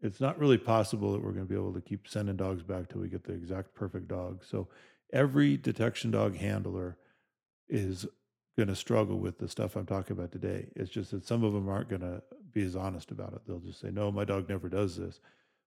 it's 0.03 0.21
not 0.21 0.39
really 0.39 0.59
possible 0.59 1.13
that 1.13 1.23
we're 1.23 1.33
going 1.33 1.47
to 1.47 1.49
be 1.49 1.59
able 1.59 1.73
to 1.73 1.81
keep 1.81 2.07
sending 2.07 2.37
dogs 2.37 2.63
back 2.63 2.89
till 2.89 3.01
we 3.01 3.09
get 3.09 3.25
the 3.25 3.33
exact 3.33 3.75
perfect 3.75 4.09
dog. 4.09 4.45
So 4.45 4.69
every 5.13 5.57
detection 5.57 6.11
dog 6.11 6.37
handler 6.37 6.99
is 7.69 8.07
going 8.57 8.69
to 8.69 8.77
struggle 8.77 9.19
with 9.19 9.39
the 9.39 9.49
stuff 9.49 9.77
I'm 9.77 9.87
talking 9.87 10.17
about 10.17 10.33
today. 10.33 10.69
It's 10.77 10.91
just 10.91 11.13
that 11.13 11.27
some 11.27 11.45
of 11.45 11.53
them 11.53 11.69
aren't 11.69 11.89
going 11.89 12.03
to 12.03 12.23
be 12.53 12.63
as 12.63 12.77
honest 12.77 13.11
about 13.11 13.33
it. 13.33 13.41
They'll 13.47 13.61
just 13.61 13.81
say, 13.81 13.91
no, 13.91 14.13
my 14.13 14.25
dog 14.25 14.49
never 14.49 14.69
does 14.69 14.97
this. 14.97 15.21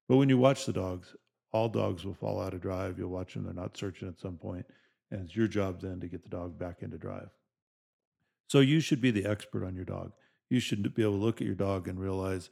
But 0.08 0.18
when 0.18 0.30
you 0.30 0.38
watch 0.38 0.66
the 0.66 0.74
dogs, 0.74 1.16
all 1.52 1.70
dogs 1.70 2.06
will 2.06 2.14
fall 2.14 2.42
out 2.42 2.54
of 2.54 2.62
drive. 2.62 2.98
You'll 2.98 3.10
watch 3.10 3.34
them, 3.34 3.46
they're 3.46 3.54
not 3.54 3.78
searching 3.78 4.08
at 4.08 4.20
some 4.20 4.38
point, 4.38 4.66
and 5.12 5.26
it's 5.26 5.36
your 5.36 5.48
job 5.48 5.82
then 5.82 6.00
to 6.00 6.08
get 6.08 6.24
the 6.24 6.30
dog 6.30 6.58
back 6.58 6.82
into 6.82 6.98
drive. 6.98 7.30
So 8.48 8.60
you 8.60 8.80
should 8.80 9.02
be 9.02 9.12
the 9.12 9.26
expert 9.26 9.66
on 9.66 9.76
your 9.76 9.86
dog. 9.86 10.14
You 10.50 10.60
should 10.60 10.94
be 10.94 11.04
able 11.04 11.14
to 11.14 11.18
look 11.20 11.42
at 11.42 11.48
your 11.48 11.56
dog 11.56 11.88
and 11.88 12.00
realize 12.00 12.50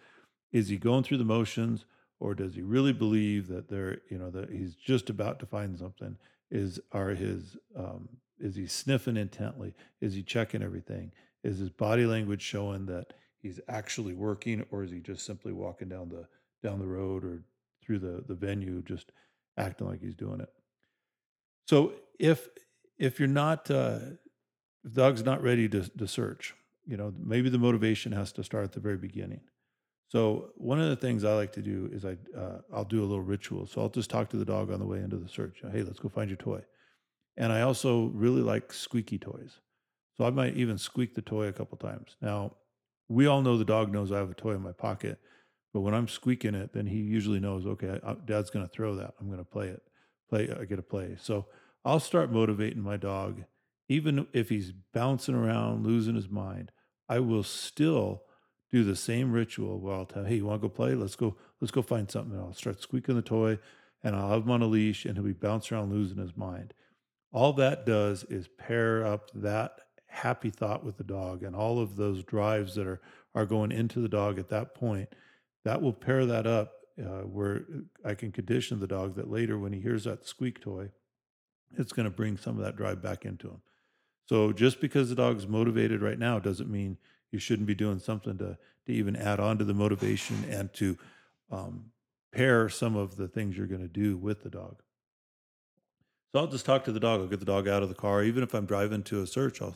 is 0.52 0.70
he 0.70 0.78
going 0.78 1.04
through 1.04 1.18
the 1.18 1.26
motions 1.26 1.86
or 2.20 2.34
does 2.34 2.56
he 2.56 2.62
really 2.62 2.94
believe 2.94 3.48
that 3.48 3.70
they're, 3.70 4.00
you 4.10 4.18
know, 4.18 4.30
that 4.32 4.50
he's 4.50 4.76
just 4.76 5.10
about 5.10 5.40
to 5.40 5.46
find 5.46 5.78
something? 5.78 6.18
Is 6.52 6.80
are 6.92 7.10
his 7.10 7.58
um, 7.76 8.10
is 8.40 8.56
he 8.56 8.66
sniffing 8.68 9.18
intently? 9.18 9.74
Is 10.02 10.14
he 10.14 10.24
checking 10.24 10.64
everything? 10.64 11.12
Is 11.44 11.60
his 11.60 11.70
body 11.70 12.06
language 12.06 12.42
showing 12.42 12.86
that 12.88 13.14
he's 13.42 13.60
actually 13.68 14.14
working 14.14 14.66
or 14.72 14.84
is 14.84 14.92
he 14.92 15.00
just 15.00 15.26
simply 15.26 15.54
walking 15.54 15.90
down 15.90 16.10
the 16.10 16.26
down 16.68 16.80
the 16.80 16.88
road 16.88 17.24
or 17.24 17.44
through 17.84 18.00
the 18.00 18.24
the 18.28 18.36
venue 18.36 18.82
just 18.82 19.12
acting 19.58 19.88
like 19.88 20.02
he's 20.02 20.16
doing 20.16 20.40
it. 20.40 20.50
So 21.70 21.94
if 22.18 22.50
if 22.98 23.20
you're 23.20 23.36
not 23.46 23.70
uh, 23.70 24.00
if 24.84 24.94
dog's 24.94 25.24
not 25.24 25.44
ready 25.44 25.70
to, 25.70 25.88
to 26.00 26.08
search, 26.08 26.56
you 26.88 26.98
know, 26.98 27.14
maybe 27.16 27.48
the 27.50 27.60
motivation 27.60 28.12
has 28.12 28.32
to 28.32 28.44
start 28.44 28.64
at 28.64 28.72
the 28.72 28.80
very 28.80 28.98
beginning. 28.98 29.42
So 30.08 30.50
one 30.56 30.82
of 30.82 30.90
the 30.90 30.96
things 30.96 31.24
I 31.24 31.36
like 31.36 31.52
to 31.52 31.62
do 31.62 31.88
is 31.94 32.06
I 32.06 32.18
uh, 32.36 32.62
I'll 32.74 32.86
do 32.86 33.02
a 33.02 33.10
little 33.12 33.22
ritual. 33.36 33.68
So 33.68 33.82
I'll 33.82 33.90
just 33.90 34.10
talk 34.10 34.30
to 34.30 34.38
the 34.38 34.46
dog 34.46 34.72
on 34.72 34.80
the 34.80 34.88
way 34.88 34.98
into 34.98 35.18
the 35.18 35.30
search. 35.30 35.62
Hey, 35.72 35.84
let's 35.84 36.00
go 36.00 36.10
find 36.10 36.28
your 36.28 36.38
toy. 36.38 36.62
And 37.38 37.54
I 37.54 37.62
also 37.62 38.06
really 38.16 38.42
like 38.42 38.74
squeaky 38.74 39.20
toys. 39.20 39.60
So 40.18 40.26
I 40.26 40.32
might 40.32 40.58
even 40.58 40.80
squeak 40.80 41.14
the 41.14 41.22
toy 41.22 41.50
a 41.50 41.54
couple 41.54 41.78
times. 41.78 42.16
Now, 42.20 42.56
we 43.10 43.28
all 43.28 43.44
know 43.44 43.60
the 43.60 43.74
dog 43.76 43.92
knows 43.92 44.12
I 44.12 44.18
have 44.18 44.32
a 44.32 44.34
toy 44.34 44.56
in 44.56 44.64
my 44.64 44.72
pocket, 44.74 45.20
but 45.72 45.82
when 45.82 45.94
I'm 45.94 46.08
squeaking 46.08 46.56
it, 46.56 46.74
then 46.74 46.88
he 46.88 46.98
usually 46.98 47.40
knows, 47.40 47.68
okay, 47.68 48.00
I, 48.04 48.16
Dad's 48.26 48.50
going 48.50 48.68
to 48.68 48.72
throw 48.72 48.96
that. 48.96 49.14
I'm 49.20 49.28
going 49.28 49.46
to 49.46 49.46
play 49.46 49.68
it. 49.68 49.84
Play. 50.30 50.50
I 50.50 50.66
get 50.66 50.76
to 50.76 50.84
play. 50.84 51.16
So 51.20 51.46
I'll 51.86 52.00
start 52.00 52.32
motivating 52.32 52.82
my 52.82 52.98
dog, 52.98 53.44
even 53.88 54.28
if 54.34 54.50
he's 54.50 54.74
bouncing 54.94 55.36
around, 55.36 55.86
losing 55.86 56.16
his 56.16 56.30
mind. 56.30 56.72
I 57.08 57.20
will 57.20 57.44
still 57.44 58.24
do 58.72 58.84
the 58.84 58.96
same 58.96 59.32
ritual 59.32 59.80
where 59.80 59.96
I'll 59.96 60.06
tell, 60.06 60.26
hey, 60.26 60.36
you 60.36 60.46
want 60.46 60.62
to 60.62 60.68
go 60.68 60.74
play? 60.74 60.94
Let's 60.94 61.16
go. 61.16 61.38
Let's 61.60 61.72
go 61.72 61.82
find 61.82 62.10
something. 62.10 62.34
And 62.34 62.42
I'll 62.42 62.54
start 62.54 62.82
squeaking 62.82 63.16
the 63.16 63.22
toy, 63.22 63.60
and 64.04 64.16
I'll 64.16 64.30
have 64.30 64.44
him 64.44 64.52
on 64.52 64.62
a 64.62 64.68
leash, 64.68 65.06
and 65.06 65.16
he'll 65.16 65.26
be 65.26 65.34
bouncing 65.34 65.76
around, 65.76 65.92
losing 65.92 66.18
his 66.18 66.38
mind. 66.38 66.74
All 67.32 67.54
that 67.54 67.86
does 67.86 68.24
is 68.26 68.48
pair 68.48 69.06
up 69.06 69.30
that 69.34 69.72
happy 70.08 70.50
thought 70.50 70.84
with 70.84 70.98
the 70.98 71.04
dog, 71.04 71.44
and 71.44 71.56
all 71.56 71.80
of 71.80 71.96
those 71.96 72.24
drives 72.24 72.76
that 72.76 72.88
are 72.88 73.02
are 73.36 73.46
going 73.46 73.72
into 73.72 74.00
the 74.00 74.10
dog 74.10 74.40
at 74.40 74.50
that 74.50 74.74
point 74.74 75.10
that 75.66 75.82
will 75.82 75.94
pair 75.94 76.26
that 76.26 76.48
up 76.48 76.74
uh, 77.00 77.22
where 77.22 77.62
I 78.04 78.14
can 78.14 78.32
condition 78.32 78.80
the 78.80 78.88
dog 78.88 79.16
that 79.16 79.30
later 79.30 79.58
when 79.58 79.74
he 79.74 79.80
hears 79.80 80.04
that 80.06 80.26
squeak 80.26 80.60
toy, 80.62 80.90
it's 81.78 81.94
going 81.94 82.06
to 82.06 82.10
bring 82.10 82.38
some 82.38 82.58
of 82.58 82.64
that 82.64 82.76
drive 82.76 83.02
back 83.02 83.26
into 83.26 83.48
them. 83.48 83.62
So 84.26 84.52
just 84.52 84.80
because 84.80 85.10
the 85.10 85.16
dog's 85.16 85.48
motivated 85.48 86.02
right 86.02 86.20
now 86.20 86.40
doesn't 86.40 86.70
mean 86.70 86.98
you 87.32 87.40
shouldn't 87.40 87.68
be 87.68 87.76
doing 87.76 88.00
something 88.00 88.38
to 88.38 88.58
to 88.86 88.94
even 88.94 89.16
add 89.16 89.40
on 89.40 89.58
to 89.60 89.64
the 89.64 89.74
motivation 89.74 90.44
and 90.50 90.74
to 90.74 90.98
um, 91.52 91.86
pair 92.32 92.70
some 92.70 92.96
of 92.96 93.16
the 93.18 93.28
things 93.28 93.58
you're 93.58 93.68
going 93.68 93.82
to 93.82 93.88
do 93.88 94.18
with 94.18 94.44
the 94.44 94.50
dog. 94.50 94.82
So 96.32 96.40
I'll 96.40 96.48
just 96.48 96.66
talk 96.66 96.84
to 96.86 96.92
the 96.92 97.00
dog. 97.00 97.22
I'll 97.22 97.28
get 97.28 97.40
the 97.40 97.46
dog 97.46 97.68
out 97.68 97.84
of 97.84 97.90
the 97.90 97.96
car. 97.96 98.24
Even 98.24 98.44
if 98.44 98.54
I'm 98.54 98.66
driving 98.66 99.04
to 99.04 99.22
a 99.22 99.28
search, 99.28 99.62
I'll 99.62 99.76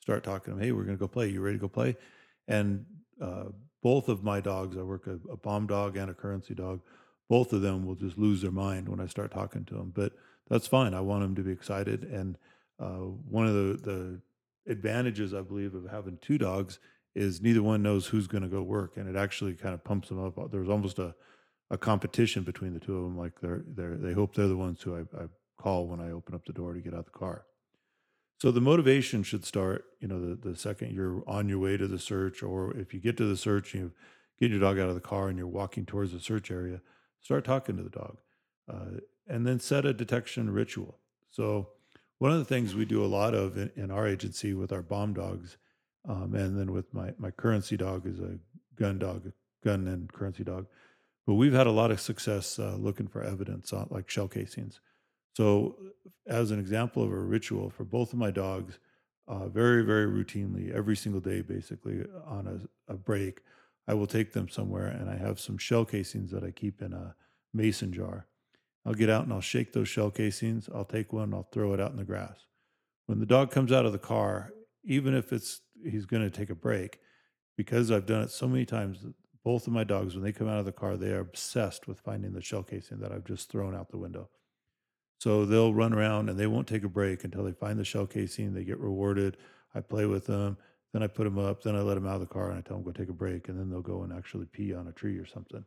start 0.00 0.22
talking 0.24 0.54
to 0.54 0.58
him. 0.58 0.64
Hey, 0.64 0.72
we're 0.72 0.84
going 0.84 0.96
to 0.96 1.00
go 1.00 1.08
play. 1.08 1.28
You 1.28 1.40
ready 1.40 1.56
to 1.56 1.60
go 1.60 1.68
play? 1.68 1.96
And 2.46 2.86
uh, 3.20 3.46
both 3.82 4.08
of 4.08 4.22
my 4.22 4.40
dogs, 4.40 4.76
I 4.76 4.82
work 4.82 5.06
a, 5.06 5.18
a 5.30 5.36
bomb 5.36 5.66
dog 5.66 5.96
and 5.96 6.10
a 6.10 6.14
currency 6.14 6.54
dog, 6.54 6.80
both 7.28 7.52
of 7.52 7.62
them 7.62 7.84
will 7.84 7.94
just 7.94 8.16
lose 8.16 8.42
their 8.42 8.50
mind 8.50 8.88
when 8.88 9.00
I 9.00 9.06
start 9.06 9.32
talking 9.32 9.64
to 9.66 9.74
them. 9.74 9.92
But 9.94 10.12
that's 10.48 10.66
fine. 10.66 10.94
I 10.94 11.00
want 11.00 11.22
them 11.22 11.34
to 11.36 11.42
be 11.42 11.52
excited. 11.52 12.04
And 12.04 12.36
Uh, 12.80 13.10
one 13.38 13.48
of 13.50 13.54
the, 13.54 13.70
the 13.90 14.00
advantages, 14.70 15.32
I 15.34 15.42
believe, 15.42 15.74
of 15.74 15.90
having 15.90 16.16
two 16.18 16.38
dogs 16.38 16.78
is 17.14 17.40
neither 17.40 17.60
one 17.60 17.82
knows 17.82 18.06
who's 18.06 18.28
going 18.28 18.44
to 18.44 18.56
go 18.56 18.62
work, 18.62 18.96
and 18.96 19.08
it 19.08 19.16
actually 19.16 19.54
kind 19.56 19.74
of 19.74 19.82
pumps 19.82 20.08
them 20.08 20.20
up. 20.24 20.34
There's 20.52 20.68
almost 20.68 20.98
a, 21.00 21.12
a 21.70 21.76
competition 21.76 22.44
between 22.44 22.72
the 22.74 22.78
two 22.78 22.96
of 22.96 23.02
them. 23.02 23.18
Like 23.18 23.40
they're 23.40 23.64
they're 23.76 23.96
they 23.96 24.14
hope 24.14 24.30
they're 24.32 24.54
the 24.54 24.64
ones 24.66 24.80
who 24.84 24.94
I, 24.94 25.00
I 25.22 25.26
call 25.56 25.88
when 25.88 26.00
I 26.00 26.12
open 26.12 26.34
up 26.36 26.44
the 26.44 26.52
door 26.52 26.72
to 26.74 26.80
get 26.80 26.94
out 26.94 27.06
the 27.06 27.18
car. 27.18 27.46
So 28.40 28.52
the 28.52 28.60
motivation 28.60 29.24
should 29.24 29.44
start, 29.44 29.84
you 30.00 30.06
know, 30.06 30.20
the, 30.20 30.50
the 30.50 30.56
second 30.56 30.94
you're 30.94 31.24
on 31.26 31.48
your 31.48 31.58
way 31.58 31.76
to 31.76 31.88
the 31.88 31.98
search, 31.98 32.44
or 32.44 32.76
if 32.76 32.94
you 32.94 33.00
get 33.00 33.16
to 33.16 33.26
the 33.26 33.36
search, 33.36 33.74
you 33.74 33.90
get 34.38 34.52
your 34.52 34.60
dog 34.60 34.78
out 34.78 34.88
of 34.88 34.94
the 34.94 35.08
car 35.08 35.28
and 35.28 35.36
you're 35.36 35.56
walking 35.60 35.84
towards 35.84 36.12
the 36.12 36.20
search 36.20 36.48
area, 36.52 36.80
start 37.20 37.44
talking 37.44 37.76
to 37.76 37.82
the 37.82 37.96
dog, 38.02 38.18
uh, 38.72 39.00
and 39.28 39.46
then 39.46 39.60
set 39.60 39.84
a 39.84 39.92
detection 39.92 40.50
ritual. 40.50 40.98
So 41.30 41.68
one 42.18 42.32
of 42.32 42.38
the 42.38 42.44
things 42.44 42.74
we 42.74 42.84
do 42.84 43.04
a 43.04 43.06
lot 43.06 43.34
of 43.34 43.56
in, 43.56 43.70
in 43.76 43.90
our 43.90 44.06
agency 44.06 44.54
with 44.54 44.72
our 44.72 44.82
bomb 44.82 45.12
dogs, 45.14 45.56
um, 46.08 46.34
and 46.34 46.58
then 46.58 46.72
with 46.72 46.92
my 46.92 47.12
my 47.18 47.30
currency 47.30 47.76
dog 47.76 48.06
is 48.06 48.18
a 48.18 48.38
gun 48.76 48.98
dog, 48.98 49.32
gun 49.62 49.86
and 49.86 50.12
currency 50.12 50.44
dog, 50.44 50.66
but 51.26 51.34
we've 51.34 51.52
had 51.52 51.66
a 51.66 51.72
lot 51.72 51.90
of 51.90 52.00
success 52.00 52.58
uh, 52.58 52.76
looking 52.78 53.06
for 53.06 53.22
evidence 53.22 53.72
on 53.72 53.86
like 53.90 54.08
shell 54.08 54.28
casings. 54.28 54.80
So, 55.36 55.76
as 56.26 56.50
an 56.50 56.58
example 56.58 57.04
of 57.04 57.12
a 57.12 57.18
ritual 57.18 57.70
for 57.70 57.84
both 57.84 58.12
of 58.12 58.18
my 58.18 58.30
dogs, 58.30 58.78
uh, 59.28 59.46
very, 59.48 59.84
very 59.84 60.06
routinely, 60.06 60.74
every 60.74 60.96
single 60.96 61.20
day, 61.20 61.42
basically 61.42 62.04
on 62.26 62.46
a, 62.88 62.92
a, 62.92 62.96
break, 62.96 63.42
I 63.86 63.94
will 63.94 64.06
take 64.06 64.32
them 64.32 64.48
somewhere 64.48 64.86
and 64.86 65.08
I 65.08 65.16
have 65.16 65.38
some 65.38 65.58
shell 65.58 65.84
casings 65.84 66.30
that 66.30 66.42
I 66.42 66.50
keep 66.50 66.80
in 66.82 66.92
a 66.92 67.14
mason 67.52 67.92
jar. 67.92 68.26
I'll 68.84 68.94
get 68.94 69.10
out 69.10 69.24
and 69.24 69.32
I'll 69.32 69.40
shake 69.40 69.72
those 69.72 69.88
shell 69.88 70.10
casings. 70.10 70.68
I'll 70.74 70.84
take 70.84 71.12
one, 71.12 71.34
I'll 71.34 71.48
throw 71.52 71.74
it 71.74 71.80
out 71.80 71.90
in 71.90 71.96
the 71.96 72.04
grass. 72.04 72.46
When 73.06 73.20
the 73.20 73.26
dog 73.26 73.50
comes 73.50 73.72
out 73.72 73.86
of 73.86 73.92
the 73.92 73.98
car, 73.98 74.52
even 74.84 75.14
if 75.14 75.32
it's 75.32 75.60
he's 75.84 76.06
going 76.06 76.22
to 76.22 76.30
take 76.30 76.50
a 76.50 76.54
break, 76.54 76.98
because 77.56 77.90
I've 77.90 78.06
done 78.06 78.22
it 78.22 78.30
so 78.30 78.46
many 78.48 78.64
times, 78.64 79.04
both 79.44 79.66
of 79.66 79.72
my 79.72 79.84
dogs, 79.84 80.14
when 80.14 80.24
they 80.24 80.32
come 80.32 80.48
out 80.48 80.58
of 80.58 80.64
the 80.64 80.72
car, 80.72 80.96
they 80.96 81.10
are 81.10 81.20
obsessed 81.20 81.88
with 81.88 82.00
finding 82.00 82.32
the 82.32 82.42
shell 82.42 82.62
casing 82.62 83.00
that 83.00 83.12
I've 83.12 83.24
just 83.24 83.50
thrown 83.50 83.74
out 83.74 83.90
the 83.90 83.98
window. 83.98 84.28
So 85.20 85.44
they'll 85.44 85.74
run 85.74 85.92
around 85.92 86.28
and 86.28 86.38
they 86.38 86.46
won't 86.46 86.68
take 86.68 86.84
a 86.84 86.88
break 86.88 87.24
until 87.24 87.44
they 87.44 87.52
find 87.52 87.78
the 87.78 87.84
shell 87.84 88.06
casing. 88.06 88.54
They 88.54 88.64
get 88.64 88.78
rewarded. 88.78 89.36
I 89.74 89.80
play 89.80 90.06
with 90.06 90.26
them. 90.26 90.56
Then 90.92 91.02
I 91.02 91.08
put 91.08 91.24
them 91.24 91.38
up. 91.38 91.62
Then 91.62 91.74
I 91.74 91.80
let 91.80 91.94
them 91.94 92.06
out 92.06 92.14
of 92.14 92.20
the 92.20 92.26
car 92.26 92.50
and 92.50 92.58
I 92.58 92.60
tell 92.60 92.76
them 92.76 92.84
go 92.84 92.92
take 92.92 93.08
a 93.08 93.12
break. 93.12 93.48
And 93.48 93.58
then 93.58 93.68
they'll 93.68 93.80
go 93.80 94.02
and 94.04 94.12
actually 94.12 94.46
pee 94.46 94.72
on 94.72 94.86
a 94.86 94.92
tree 94.92 95.18
or 95.18 95.26
something. 95.26 95.64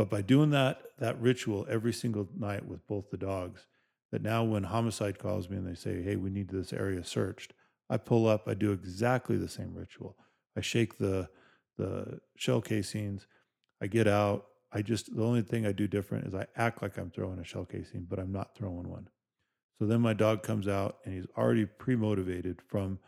But 0.00 0.08
by 0.08 0.22
doing 0.22 0.48
that 0.52 0.80
that 0.98 1.20
ritual 1.20 1.66
every 1.68 1.92
single 1.92 2.26
night 2.34 2.64
with 2.64 2.86
both 2.86 3.10
the 3.10 3.18
dogs, 3.18 3.66
that 4.12 4.22
now 4.22 4.42
when 4.44 4.62
homicide 4.62 5.18
calls 5.18 5.50
me 5.50 5.58
and 5.58 5.66
they 5.66 5.74
say, 5.74 6.00
"Hey, 6.00 6.16
we 6.16 6.30
need 6.30 6.48
this 6.48 6.72
area 6.72 7.04
searched," 7.04 7.52
I 7.90 7.98
pull 7.98 8.26
up. 8.26 8.48
I 8.48 8.54
do 8.54 8.72
exactly 8.72 9.36
the 9.36 9.46
same 9.46 9.74
ritual. 9.74 10.16
I 10.56 10.62
shake 10.62 10.96
the 10.96 11.28
the 11.76 12.18
shell 12.34 12.62
casings. 12.62 13.26
I 13.82 13.88
get 13.88 14.08
out. 14.08 14.46
I 14.72 14.80
just 14.80 15.14
the 15.14 15.22
only 15.22 15.42
thing 15.42 15.66
I 15.66 15.72
do 15.72 15.86
different 15.86 16.28
is 16.28 16.34
I 16.34 16.46
act 16.56 16.80
like 16.80 16.96
I'm 16.96 17.10
throwing 17.10 17.38
a 17.38 17.44
shell 17.44 17.66
casing, 17.66 18.06
but 18.08 18.18
I'm 18.18 18.32
not 18.32 18.56
throwing 18.56 18.88
one. 18.88 19.10
So 19.78 19.84
then 19.84 20.00
my 20.00 20.14
dog 20.14 20.42
comes 20.42 20.66
out 20.66 21.00
and 21.04 21.12
he's 21.12 21.26
already 21.36 21.66
pre-motivated 21.66 22.62
from 22.68 23.00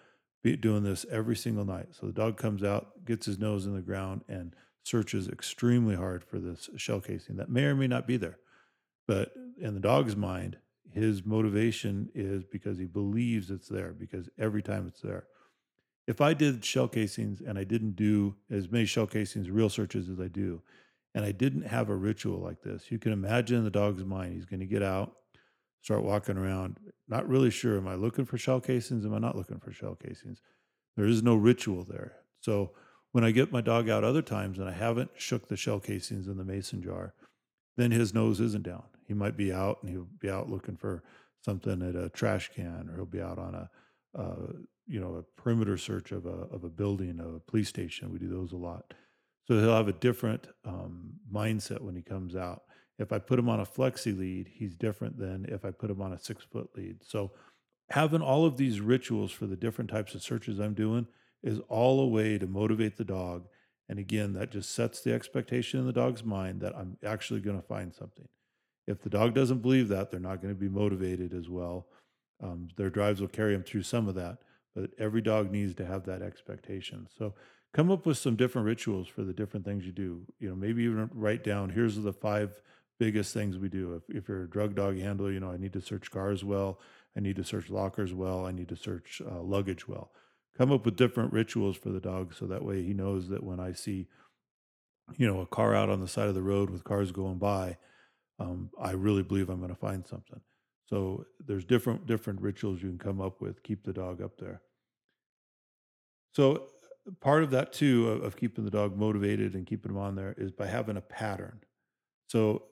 doing 0.42 0.82
this 0.82 1.06
every 1.10 1.36
single 1.36 1.64
night. 1.64 1.94
So 1.94 2.06
the 2.06 2.12
dog 2.12 2.36
comes 2.36 2.62
out, 2.62 3.06
gets 3.06 3.24
his 3.24 3.38
nose 3.38 3.64
in 3.64 3.74
the 3.74 3.80
ground, 3.80 4.24
and 4.28 4.54
searches 4.82 5.28
extremely 5.28 5.94
hard 5.94 6.24
for 6.24 6.38
this 6.38 6.68
shell 6.76 7.00
casing 7.00 7.36
that 7.36 7.50
may 7.50 7.64
or 7.64 7.74
may 7.74 7.86
not 7.86 8.06
be 8.06 8.16
there. 8.16 8.38
But 9.06 9.32
in 9.60 9.74
the 9.74 9.80
dog's 9.80 10.16
mind, 10.16 10.58
his 10.92 11.24
motivation 11.24 12.10
is 12.14 12.44
because 12.44 12.78
he 12.78 12.86
believes 12.86 13.50
it's 13.50 13.68
there 13.68 13.92
because 13.92 14.28
every 14.38 14.62
time 14.62 14.86
it's 14.86 15.00
there. 15.00 15.26
If 16.06 16.20
I 16.20 16.34
did 16.34 16.64
shell 16.64 16.88
casings 16.88 17.40
and 17.40 17.58
I 17.58 17.64
didn't 17.64 17.96
do 17.96 18.34
as 18.50 18.70
many 18.70 18.84
shell 18.84 19.06
casings, 19.06 19.50
real 19.50 19.68
searches 19.68 20.08
as 20.08 20.20
I 20.20 20.28
do, 20.28 20.62
and 21.14 21.24
I 21.24 21.32
didn't 21.32 21.62
have 21.62 21.88
a 21.88 21.96
ritual 21.96 22.40
like 22.40 22.62
this. 22.62 22.90
You 22.90 22.98
can 22.98 23.12
imagine 23.12 23.64
the 23.64 23.70
dog's 23.70 24.04
mind. 24.04 24.34
He's 24.34 24.46
going 24.46 24.60
to 24.60 24.66
get 24.66 24.82
out, 24.82 25.14
start 25.82 26.02
walking 26.02 26.36
around, 26.36 26.78
not 27.08 27.28
really 27.28 27.50
sure. 27.50 27.76
Am 27.76 27.86
I 27.86 27.94
looking 27.94 28.24
for 28.24 28.38
shell 28.38 28.60
casings? 28.60 29.04
Am 29.04 29.14
I 29.14 29.18
not 29.18 29.36
looking 29.36 29.58
for 29.58 29.72
shell 29.72 29.94
casings? 29.94 30.40
There 30.96 31.06
is 31.06 31.22
no 31.22 31.34
ritual 31.34 31.84
there. 31.84 32.16
So 32.40 32.72
when 33.12 33.24
I 33.24 33.30
get 33.30 33.52
my 33.52 33.60
dog 33.60 33.88
out 33.88 34.04
other 34.04 34.22
times 34.22 34.58
and 34.58 34.68
I 34.68 34.72
haven't 34.72 35.10
shook 35.16 35.48
the 35.48 35.56
shell 35.56 35.78
casings 35.78 36.26
in 36.26 36.36
the 36.36 36.44
mason 36.44 36.82
jar, 36.82 37.14
then 37.76 37.90
his 37.90 38.12
nose 38.12 38.40
isn't 38.40 38.64
down. 38.64 38.84
He 39.06 39.14
might 39.14 39.36
be 39.36 39.52
out 39.52 39.78
and 39.82 39.90
he'll 39.90 40.08
be 40.18 40.30
out 40.30 40.50
looking 40.50 40.76
for 40.76 41.02
something 41.44 41.82
at 41.82 41.94
a 41.94 42.08
trash 42.08 42.50
can, 42.54 42.88
or 42.90 42.96
he'll 42.96 43.04
be 43.04 43.20
out 43.20 43.38
on 43.38 43.54
a, 43.54 43.70
uh, 44.18 44.52
you 44.86 45.00
know, 45.00 45.16
a 45.16 45.40
perimeter 45.40 45.76
search 45.76 46.12
of 46.12 46.26
a 46.26 46.46
of 46.52 46.64
a 46.64 46.68
building, 46.68 47.20
of 47.20 47.34
a 47.34 47.40
police 47.40 47.68
station. 47.68 48.12
We 48.12 48.18
do 48.18 48.28
those 48.28 48.52
a 48.52 48.56
lot. 48.56 48.94
So 49.46 49.58
he'll 49.58 49.74
have 49.74 49.88
a 49.88 49.92
different 49.92 50.46
um, 50.64 51.14
mindset 51.32 51.80
when 51.80 51.96
he 51.96 52.02
comes 52.02 52.36
out. 52.36 52.62
If 52.98 53.12
I 53.12 53.18
put 53.18 53.38
him 53.38 53.48
on 53.48 53.60
a 53.60 53.66
flexi 53.66 54.16
lead, 54.16 54.48
he's 54.52 54.76
different 54.76 55.18
than 55.18 55.46
if 55.48 55.64
I 55.64 55.70
put 55.72 55.90
him 55.90 56.00
on 56.00 56.12
a 56.12 56.18
six 56.18 56.44
foot 56.44 56.70
lead. 56.76 56.98
So 57.02 57.32
having 57.90 58.22
all 58.22 58.46
of 58.46 58.56
these 58.56 58.80
rituals 58.80 59.32
for 59.32 59.46
the 59.46 59.56
different 59.56 59.90
types 59.90 60.14
of 60.14 60.22
searches 60.22 60.60
I'm 60.60 60.74
doing 60.74 61.06
is 61.42 61.60
all 61.68 62.00
a 62.00 62.06
way 62.06 62.38
to 62.38 62.46
motivate 62.46 62.96
the 62.96 63.04
dog. 63.04 63.46
And 63.88 63.98
again, 63.98 64.32
that 64.34 64.50
just 64.50 64.74
sets 64.74 65.00
the 65.00 65.12
expectation 65.12 65.80
in 65.80 65.86
the 65.86 65.92
dog's 65.92 66.24
mind 66.24 66.60
that 66.60 66.76
I'm 66.76 66.96
actually 67.04 67.40
going 67.40 67.60
to 67.60 67.66
find 67.66 67.92
something. 67.92 68.28
If 68.86 69.02
the 69.02 69.10
dog 69.10 69.34
doesn't 69.34 69.62
believe 69.62 69.88
that, 69.88 70.10
they're 70.10 70.20
not 70.20 70.40
going 70.40 70.54
to 70.54 70.60
be 70.60 70.68
motivated 70.68 71.34
as 71.34 71.48
well. 71.48 71.86
Um, 72.42 72.68
their 72.76 72.90
drives 72.90 73.20
will 73.20 73.28
carry 73.28 73.52
them 73.52 73.62
through 73.62 73.82
some 73.82 74.08
of 74.08 74.14
that, 74.16 74.38
but 74.74 74.90
every 74.98 75.20
dog 75.20 75.50
needs 75.50 75.74
to 75.76 75.86
have 75.86 76.04
that 76.06 76.22
expectation. 76.22 77.06
So 77.16 77.34
come 77.72 77.90
up 77.90 78.06
with 78.06 78.18
some 78.18 78.36
different 78.36 78.66
rituals 78.66 79.08
for 79.08 79.22
the 79.22 79.32
different 79.32 79.64
things 79.64 79.84
you 79.84 79.92
do. 79.92 80.22
You 80.40 80.48
know, 80.48 80.56
maybe 80.56 80.82
even 80.84 81.10
write 81.14 81.44
down 81.44 81.70
here's 81.70 81.96
the 81.96 82.12
five 82.12 82.60
biggest 82.98 83.32
things 83.34 83.58
we 83.58 83.68
do. 83.68 83.94
If, 83.94 84.16
if 84.16 84.28
you're 84.28 84.44
a 84.44 84.50
drug 84.50 84.74
dog 84.74 84.98
handler, 84.98 85.32
you 85.32 85.40
know, 85.40 85.50
I 85.50 85.56
need 85.56 85.72
to 85.74 85.80
search 85.80 86.10
cars 86.10 86.44
well, 86.44 86.78
I 87.16 87.20
need 87.20 87.36
to 87.36 87.44
search 87.44 87.70
lockers 87.70 88.14
well, 88.14 88.46
I 88.46 88.52
need 88.52 88.68
to 88.68 88.76
search 88.76 89.20
uh, 89.24 89.40
luggage 89.40 89.86
well. 89.86 90.12
Come 90.56 90.70
up 90.70 90.84
with 90.84 90.96
different 90.96 91.32
rituals 91.32 91.76
for 91.76 91.88
the 91.88 92.00
dog 92.00 92.34
so 92.34 92.46
that 92.46 92.64
way 92.64 92.82
he 92.82 92.92
knows 92.92 93.28
that 93.28 93.42
when 93.42 93.58
I 93.58 93.72
see, 93.72 94.06
you 95.16 95.26
know, 95.26 95.40
a 95.40 95.46
car 95.46 95.74
out 95.74 95.88
on 95.88 96.00
the 96.00 96.08
side 96.08 96.28
of 96.28 96.34
the 96.34 96.42
road 96.42 96.70
with 96.70 96.84
cars 96.84 97.10
going 97.10 97.38
by, 97.38 97.78
um, 98.38 98.70
I 98.80 98.92
really 98.92 99.22
believe 99.22 99.48
I'm 99.48 99.60
going 99.60 99.70
to 99.70 99.74
find 99.74 100.06
something. 100.06 100.40
So 100.86 101.24
there's 101.46 101.64
different 101.64 102.06
different 102.06 102.40
rituals 102.42 102.82
you 102.82 102.90
can 102.90 102.98
come 102.98 103.20
up 103.20 103.40
with. 103.40 103.62
Keep 103.62 103.84
the 103.84 103.92
dog 103.92 104.20
up 104.20 104.36
there. 104.38 104.60
So 106.34 106.68
part 107.20 107.42
of 107.42 107.50
that 107.50 107.72
too 107.72 108.08
of, 108.08 108.22
of, 108.22 108.36
keeping 108.36 108.64
the 108.64 108.70
dog 108.70 108.96
motivated 108.96 109.54
and 109.54 109.66
keeping 109.66 109.90
him 109.90 109.98
on 109.98 110.14
there 110.14 110.34
is 110.38 110.50
by 110.50 110.66
having 110.66 110.96
a 110.96 111.00
pattern 111.00 111.60
so 112.28 112.62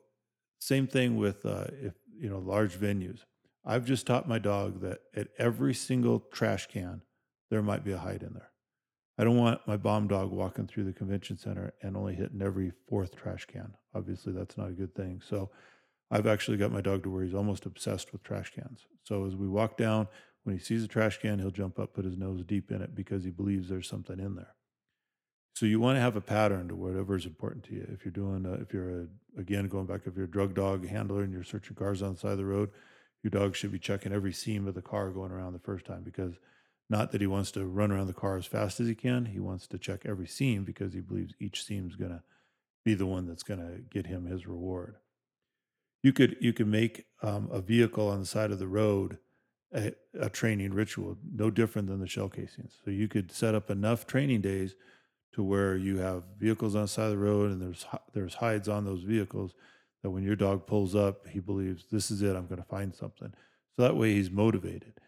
same 0.59 0.87
thing 0.87 1.17
with 1.17 1.45
uh, 1.45 1.65
if 1.81 1.93
you 2.17 2.29
know 2.29 2.39
large 2.39 2.79
venues 2.79 3.19
i've 3.65 3.85
just 3.85 4.07
taught 4.07 4.27
my 4.27 4.39
dog 4.39 4.81
that 4.81 4.99
at 5.15 5.27
every 5.37 5.73
single 5.73 6.19
trash 6.31 6.67
can 6.67 7.01
there 7.51 7.61
might 7.61 7.83
be 7.83 7.91
a 7.91 7.97
hide 7.97 8.23
in 8.23 8.33
there 8.33 8.49
i 9.19 9.23
don't 9.23 9.37
want 9.37 9.61
my 9.67 9.77
bomb 9.77 10.07
dog 10.07 10.31
walking 10.31 10.65
through 10.65 10.83
the 10.83 10.91
convention 10.91 11.37
center 11.37 11.73
and 11.83 11.95
only 11.95 12.15
hitting 12.15 12.41
every 12.41 12.71
fourth 12.89 13.15
trash 13.15 13.45
can 13.45 13.71
obviously 13.93 14.33
that's 14.33 14.57
not 14.57 14.69
a 14.69 14.73
good 14.73 14.95
thing 14.95 15.21
so 15.23 15.51
i've 16.09 16.25
actually 16.25 16.57
got 16.57 16.71
my 16.71 16.81
dog 16.81 17.03
to 17.03 17.11
where 17.11 17.23
he's 17.23 17.35
almost 17.35 17.67
obsessed 17.67 18.11
with 18.11 18.23
trash 18.23 18.51
cans 18.55 18.87
so 19.03 19.25
as 19.25 19.35
we 19.35 19.47
walk 19.47 19.77
down 19.77 20.07
when 20.43 20.57
he 20.57 20.63
sees 20.63 20.83
a 20.83 20.87
trash 20.87 21.19
can, 21.19 21.39
he'll 21.39 21.51
jump 21.51 21.79
up, 21.79 21.93
put 21.93 22.05
his 22.05 22.17
nose 22.17 22.43
deep 22.43 22.71
in 22.71 22.81
it 22.81 22.95
because 22.95 23.23
he 23.23 23.29
believes 23.29 23.69
there's 23.69 23.87
something 23.87 24.19
in 24.19 24.35
there. 24.35 24.55
So 25.53 25.65
you 25.65 25.79
want 25.79 25.97
to 25.97 26.01
have 26.01 26.15
a 26.15 26.21
pattern 26.21 26.69
to 26.69 26.75
whatever 26.75 27.15
is 27.15 27.25
important 27.25 27.65
to 27.65 27.75
you. 27.75 27.87
If 27.91 28.05
you're 28.05 28.11
doing, 28.11 28.45
a, 28.45 28.53
if 28.53 28.73
you're 28.73 29.01
a, 29.01 29.07
again 29.37 29.67
going 29.67 29.85
back, 29.85 30.01
if 30.05 30.15
you're 30.15 30.25
a 30.25 30.31
drug 30.31 30.55
dog 30.55 30.87
handler 30.87 31.23
and 31.23 31.31
you're 31.31 31.43
searching 31.43 31.75
cars 31.75 32.01
on 32.01 32.13
the 32.13 32.19
side 32.19 32.31
of 32.31 32.37
the 32.37 32.45
road, 32.45 32.71
your 33.21 33.29
dog 33.29 33.55
should 33.55 33.71
be 33.71 33.77
checking 33.77 34.13
every 34.13 34.33
seam 34.33 34.67
of 34.67 34.73
the 34.73 34.81
car 34.81 35.11
going 35.11 35.31
around 35.31 35.53
the 35.53 35.59
first 35.59 35.85
time 35.85 36.01
because 36.03 36.33
not 36.91 37.13
that 37.13 37.21
he 37.21 37.27
wants 37.27 37.51
to 37.51 37.65
run 37.65 37.89
around 37.89 38.07
the 38.07 38.13
car 38.13 38.35
as 38.35 38.45
fast 38.45 38.81
as 38.81 38.87
he 38.87 38.95
can. 38.95 39.27
He 39.27 39.39
wants 39.39 39.65
to 39.67 39.77
check 39.77 40.01
every 40.05 40.27
seam 40.27 40.65
because 40.65 40.93
he 40.93 40.99
believes 40.99 41.33
each 41.39 41.63
seam 41.63 41.87
is 41.87 41.95
going 41.95 42.11
to 42.11 42.21
be 42.83 42.93
the 42.95 43.05
one 43.05 43.25
that's 43.25 43.43
going 43.43 43.61
to 43.61 43.81
get 43.89 44.07
him 44.07 44.25
his 44.25 44.45
reward. 44.45 44.97
You 46.03 46.11
could 46.11 46.35
you 46.41 46.51
could 46.51 46.67
make 46.67 47.05
um, 47.23 47.47
a 47.49 47.61
vehicle 47.61 48.09
on 48.09 48.19
the 48.19 48.25
side 48.25 48.51
of 48.51 48.59
the 48.59 48.67
road 48.67 49.19
a, 49.73 49.93
a, 50.19 50.29
training 50.29 50.73
ritual, 50.73 51.17
no 51.33 51.49
different 51.49 51.87
than 51.87 52.01
the 52.01 52.07
shell 52.07 52.27
casings. 52.27 52.73
So 52.83 52.91
you 52.91 53.07
could 53.07 53.31
set 53.31 53.55
up 53.55 53.69
enough 53.69 54.05
training 54.05 54.41
days 54.41 54.75
to 55.33 55.43
where 55.43 55.77
you 55.77 55.99
have 55.99 56.23
vehicles 56.37 56.75
on 56.75 56.81
the 56.81 56.87
side 56.89 57.05
of 57.05 57.11
the 57.11 57.17
road 57.17 57.51
and 57.51 57.61
there's 57.61 57.85
there's 58.13 58.33
hides 58.35 58.67
on 58.67 58.83
those 58.83 59.03
vehicles 59.03 59.53
that 60.03 60.09
when 60.09 60.23
your 60.23 60.35
dog 60.35 60.67
pulls 60.67 60.93
up, 60.93 61.27
he 61.27 61.39
believes 61.39 61.85
this 61.89 62.11
is 62.11 62.21
it. 62.21 62.35
I'm 62.35 62.47
going 62.47 62.61
to 62.61 62.67
find 62.67 62.93
something. 62.93 63.33
So 63.77 63.83
that 63.83 63.95
way 63.95 64.13
he's 64.13 64.29
motivated. 64.29 64.99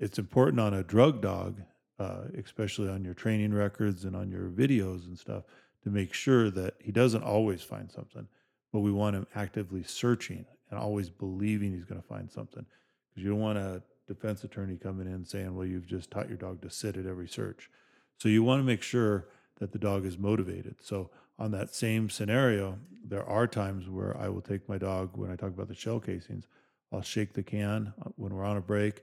It's 0.00 0.18
important 0.18 0.58
on 0.58 0.72
a 0.72 0.82
drug 0.82 1.20
dog, 1.20 1.60
uh, 1.98 2.22
especially 2.42 2.88
on 2.88 3.04
your 3.04 3.14
training 3.14 3.52
records 3.52 4.04
and 4.04 4.16
on 4.16 4.30
your 4.30 4.48
videos 4.48 5.04
and 5.06 5.18
stuff, 5.18 5.44
to 5.84 5.90
make 5.90 6.14
sure 6.14 6.50
that 6.50 6.74
he 6.80 6.90
doesn't 6.90 7.22
always 7.22 7.62
find 7.62 7.90
something, 7.90 8.26
but 8.72 8.80
we 8.80 8.90
want 8.90 9.14
him 9.14 9.26
actively 9.34 9.82
searching 9.82 10.46
and 10.70 10.78
always 10.78 11.10
believing 11.10 11.72
he's 11.72 11.84
going 11.84 12.00
to 12.00 12.06
find 12.08 12.30
something 12.30 12.64
because 13.08 13.22
you 13.22 13.30
don't 13.30 13.40
want 13.40 13.58
a 13.58 13.82
defense 14.08 14.42
attorney 14.42 14.76
coming 14.76 15.06
in 15.06 15.24
saying, 15.24 15.54
well, 15.54 15.66
you've 15.66 15.86
just 15.86 16.10
taught 16.10 16.28
your 16.28 16.38
dog 16.38 16.62
to 16.62 16.70
sit 16.70 16.96
at 16.96 17.06
every 17.06 17.28
search. 17.28 17.70
So 18.18 18.28
you 18.28 18.42
want 18.42 18.60
to 18.60 18.64
make 18.64 18.82
sure 18.82 19.28
that 19.58 19.72
the 19.72 19.78
dog 19.78 20.06
is 20.06 20.18
motivated. 20.18 20.76
So 20.80 21.10
on 21.38 21.50
that 21.52 21.74
same 21.74 22.08
scenario, 22.08 22.78
there 23.04 23.24
are 23.24 23.46
times 23.46 23.88
where 23.88 24.16
I 24.16 24.28
will 24.28 24.40
take 24.40 24.68
my 24.68 24.78
dog 24.78 25.10
when 25.16 25.30
I 25.30 25.36
talk 25.36 25.50
about 25.50 25.68
the 25.68 25.74
shell 25.74 26.00
casings. 26.00 26.46
I'll 26.92 27.02
shake 27.02 27.34
the 27.34 27.42
can 27.42 27.92
uh, 28.04 28.10
when 28.16 28.34
we're 28.34 28.44
on 28.44 28.56
a 28.56 28.62
break. 28.62 29.02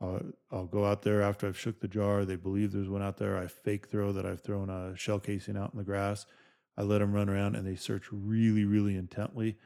Uh, 0.00 0.20
I'll 0.50 0.66
go 0.66 0.86
out 0.86 1.02
there 1.02 1.22
after 1.22 1.46
I've 1.46 1.58
shook 1.58 1.80
the 1.80 1.88
jar. 1.88 2.24
They 2.24 2.36
believe 2.36 2.72
there's 2.72 2.88
one 2.88 3.02
out 3.02 3.18
there. 3.18 3.36
I 3.36 3.46
fake 3.46 3.88
throw 3.88 4.12
that 4.12 4.24
I've 4.24 4.42
thrown 4.42 4.70
a 4.70 4.96
shell 4.96 5.18
casing 5.20 5.56
out 5.56 5.72
in 5.72 5.78
the 5.78 5.84
grass. 5.84 6.26
I 6.76 6.82
let 6.82 6.98
them 6.98 7.12
run 7.12 7.28
around 7.28 7.56
and 7.56 7.66
they 7.66 7.76
search 7.76 8.06
really, 8.10 8.64
really 8.64 8.96
intently. 8.96 9.58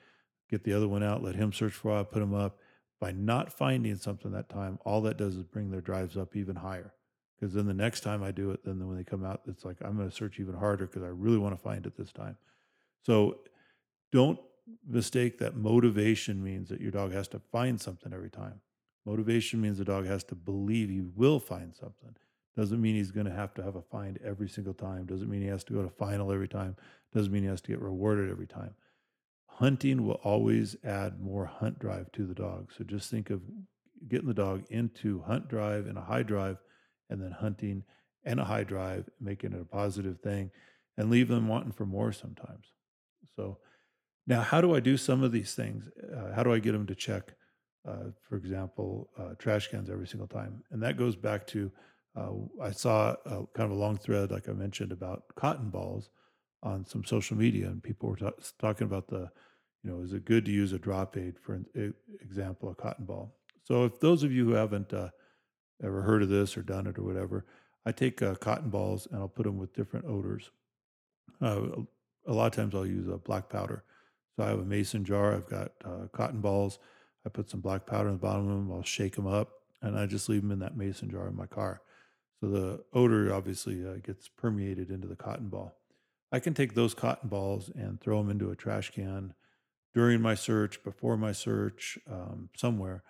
Get 0.51 0.65
the 0.65 0.73
other 0.73 0.89
one 0.89 1.03
out, 1.03 1.23
let 1.23 1.37
him 1.37 1.53
search 1.53 1.73
for 1.73 1.93
while, 1.93 2.05
put 2.05 2.23
him 2.23 2.35
up. 2.35 2.59
By 3.01 3.13
not 3.13 3.53
finding 3.53 3.97
something 3.97 4.33
that 4.33 4.49
time, 4.49 4.79
all 4.85 5.03
that 5.03 5.19
does 5.19 5.37
is 5.37 5.45
bring 5.45 5.71
their 5.71 5.81
drives 5.81 6.17
up 6.17 6.35
even 6.35 6.57
higher. 6.57 6.95
Because 7.39 7.55
then 7.55 7.67
the 7.67 7.75
next 7.75 8.01
time 8.01 8.23
I 8.23 8.31
do 8.31 8.51
it, 8.51 8.65
then 8.65 8.87
when 8.87 8.97
they 8.97 9.05
come 9.05 9.25
out, 9.25 9.43
it's 9.47 9.65
like 9.65 9.77
I'm 9.85 9.97
going 9.97 10.09
to 10.09 10.15
search 10.15 10.41
even 10.41 10.55
harder 10.55 10.87
because 10.87 11.03
I 11.03 11.09
really 11.09 11.39
want 11.39 11.55
to 11.55 11.63
find 11.63 11.87
it 11.87 11.97
this 11.97 12.13
time. 12.13 12.37
So 13.03 13.41
don't 14.13 14.39
mistake 14.89 15.39
that 15.39 15.57
motivation 15.57 16.43
means 16.43 16.69
that 16.69 16.81
your 16.81 16.93
dog 16.93 17.13
has 17.13 17.29
to 17.29 17.41
find 17.53 17.81
something 17.81 18.13
every 18.13 18.31
time. 18.31 18.61
Motivation 19.07 19.61
means 19.61 19.79
the 19.79 19.85
dog 19.85 20.07
has 20.07 20.25
to 20.25 20.35
believe 20.35 20.89
he 20.89 21.03
will 21.03 21.39
find 21.39 21.75
something. 21.75 22.15
Doesn't 22.57 22.81
mean 22.81 22.95
he's 22.95 23.11
going 23.11 23.27
to 23.27 23.33
have 23.33 23.53
to 23.55 23.63
have 23.63 23.77
a 23.77 23.83
find 23.83 24.19
every 24.25 24.49
single 24.49 24.75
time. 24.75 25.07
Doesn't 25.07 25.29
mean 25.29 25.43
he 25.43 25.49
has 25.49 25.65
to 25.65 25.73
go 25.73 25.83
to 25.83 25.91
final 25.91 26.33
every 26.33 26.49
time. 26.49 26.77
Doesn't 27.13 27.33
mean 27.33 27.43
he 27.43 27.49
has 27.49 27.61
to 27.63 27.73
get 27.73 27.81
rewarded 27.81 28.31
every 28.31 28.47
time. 28.47 28.75
Hunting 29.47 30.07
will 30.07 30.21
always 30.25 30.77
add 30.85 31.21
more 31.21 31.47
hunt 31.47 31.79
drive 31.79 32.11
to 32.13 32.27
the 32.27 32.35
dog. 32.35 32.73
So 32.77 32.85
just 32.85 33.11
think 33.11 33.31
of 33.31 33.43
getting 34.09 34.29
the 34.29 34.35
dog 34.35 34.65
into 34.71 35.23
hunt 35.23 35.49
drive 35.49 35.87
and 35.87 35.99
a 35.99 36.03
high 36.03 36.23
drive, 36.23 36.59
and 37.11 37.23
then 37.23 37.33
hunting 37.33 37.85
and 38.25 38.41
a 38.41 38.45
high 38.45 38.65
drive, 38.65 39.09
making 39.21 39.53
it 39.53 39.61
a 39.61 39.65
positive 39.65 40.21
thing, 40.21 40.51
and 40.97 41.11
leave 41.11 41.29
them 41.29 41.49
wanting 41.49 41.73
for 41.73 41.87
more 41.87 42.13
sometimes. 42.13 42.67
So 43.37 43.59
now, 44.27 44.41
how 44.41 44.61
do 44.61 44.75
I 44.75 44.81
do 44.81 44.97
some 44.97 45.23
of 45.23 45.33
these 45.33 45.55
things? 45.55 45.89
Uh, 46.17 46.33
how 46.35 46.43
do 46.43 46.53
I 46.53 46.59
get 46.59 46.73
them 46.73 46.87
to 46.87 46.95
check, 46.95 47.35
uh, 47.87 48.11
for 48.29 48.37
example, 48.37 49.11
uh, 49.19 49.35
trash 49.39 49.69
cans 49.69 49.91
every 49.91 50.07
single 50.07 50.29
time? 50.29 50.63
And 50.71 50.83
that 50.83 50.97
goes 50.97 51.17
back 51.17 51.47
to 51.49 51.71
uh, 52.17 52.31
I 52.63 52.71
saw 52.71 53.17
a, 53.25 53.47
kind 53.55 53.71
of 53.71 53.73
a 53.73 53.81
long 53.81 53.97
thread, 53.97 54.31
like 54.31 54.49
I 54.49 54.53
mentioned, 54.53 54.93
about 54.93 55.25
cotton 55.35 55.71
balls 55.71 56.11
on 56.63 56.87
some 56.87 57.05
social 57.05 57.37
media, 57.37 57.67
and 57.67 57.83
people 57.83 58.09
were 58.09 58.17
ta- 58.17 58.31
talking 58.59 58.87
about 58.87 59.09
the, 59.09 59.29
you 59.83 59.91
know, 59.91 60.01
is 60.01 60.13
it 60.13 60.25
good 60.25 60.45
to 60.45 60.53
use 60.53 60.73
a 60.73 60.79
drop 60.79 61.17
aid 61.17 61.39
for 61.39 61.55
an 61.55 61.95
example, 62.21 62.71
a 62.71 62.75
cotton 62.75 63.05
ball? 63.05 63.37
So, 63.65 63.85
if 63.85 63.99
those 64.01 64.23
of 64.23 64.33
you 64.33 64.45
who 64.45 64.53
haven't 64.53 64.93
uh, 64.93 65.11
ever 65.83 66.03
heard 66.03 66.23
of 66.23 66.29
this 66.29 66.57
or 66.57 66.63
done 66.63 66.87
it 66.87 66.99
or 66.99 67.03
whatever, 67.03 67.47
I 67.85 67.93
take 67.93 68.23
uh, 68.23 68.37
cotton 68.37 68.71
balls 68.71 69.07
and 69.11 69.19
I'll 69.21 69.29
put 69.29 69.45
them 69.45 69.59
with 69.59 69.75
different 69.75 70.07
odors. 70.07 70.51
Uh, 71.43 71.67
a 72.27 72.33
lot 72.33 72.47
of 72.47 72.53
times 72.53 72.75
I'll 72.75 72.87
use 72.87 73.09
a 73.09 73.19
black 73.19 73.49
powder. 73.49 73.85
So 74.37 74.45
I 74.45 74.49
have 74.49 74.61
a 74.61 74.65
mason 74.65 75.05
jar. 75.05 75.35
I've 75.35 75.49
got 75.49 75.73
cotton 76.13 76.41
balls. 76.41 76.79
I 77.27 77.29
put 77.29 77.51
some 77.51 77.61
black 77.61 77.87
powder 77.87 78.09
in 78.09 78.15
the 78.15 78.21
bottom 78.21 78.49
of 78.49 78.57
them. 78.57 78.73
I'll 78.73 78.83
shake 78.83 79.17
them 79.17 79.27
up, 79.27 79.51
and 79.81 79.99
I 79.99 80.07
just 80.07 80.29
leave 80.29 80.43
them 80.43 80.51
in 80.51 80.59
that 80.61 80.77
mason 80.77 81.11
jar 81.11 81.29
in 81.29 81.37
my 81.37 81.47
car. 81.47 81.81
So 82.41 82.49
the 82.49 82.85
odor 82.93 83.33
obviously 83.33 83.87
uh, 83.87 83.95
gets 84.03 84.29
permeated 84.29 84.91
into 84.91 85.09
the 85.09 85.17
cotton 85.17 85.49
ball. 85.49 85.77
I 86.31 86.41
can 86.41 86.53
take 86.53 86.75
those 86.75 86.95
cotton 86.95 87.29
balls 87.29 87.71
and 87.75 88.01
throw 88.01 88.19
them 88.19 88.31
into 88.31 88.51
a 88.51 88.57
trash 88.57 88.91
can 88.91 89.35
during 89.95 90.21
my 90.21 90.35
search, 90.35 90.83
before 90.83 91.17
my 91.17 91.33
search, 91.33 91.97
um, 92.11 92.51
somewhere. 92.57 93.03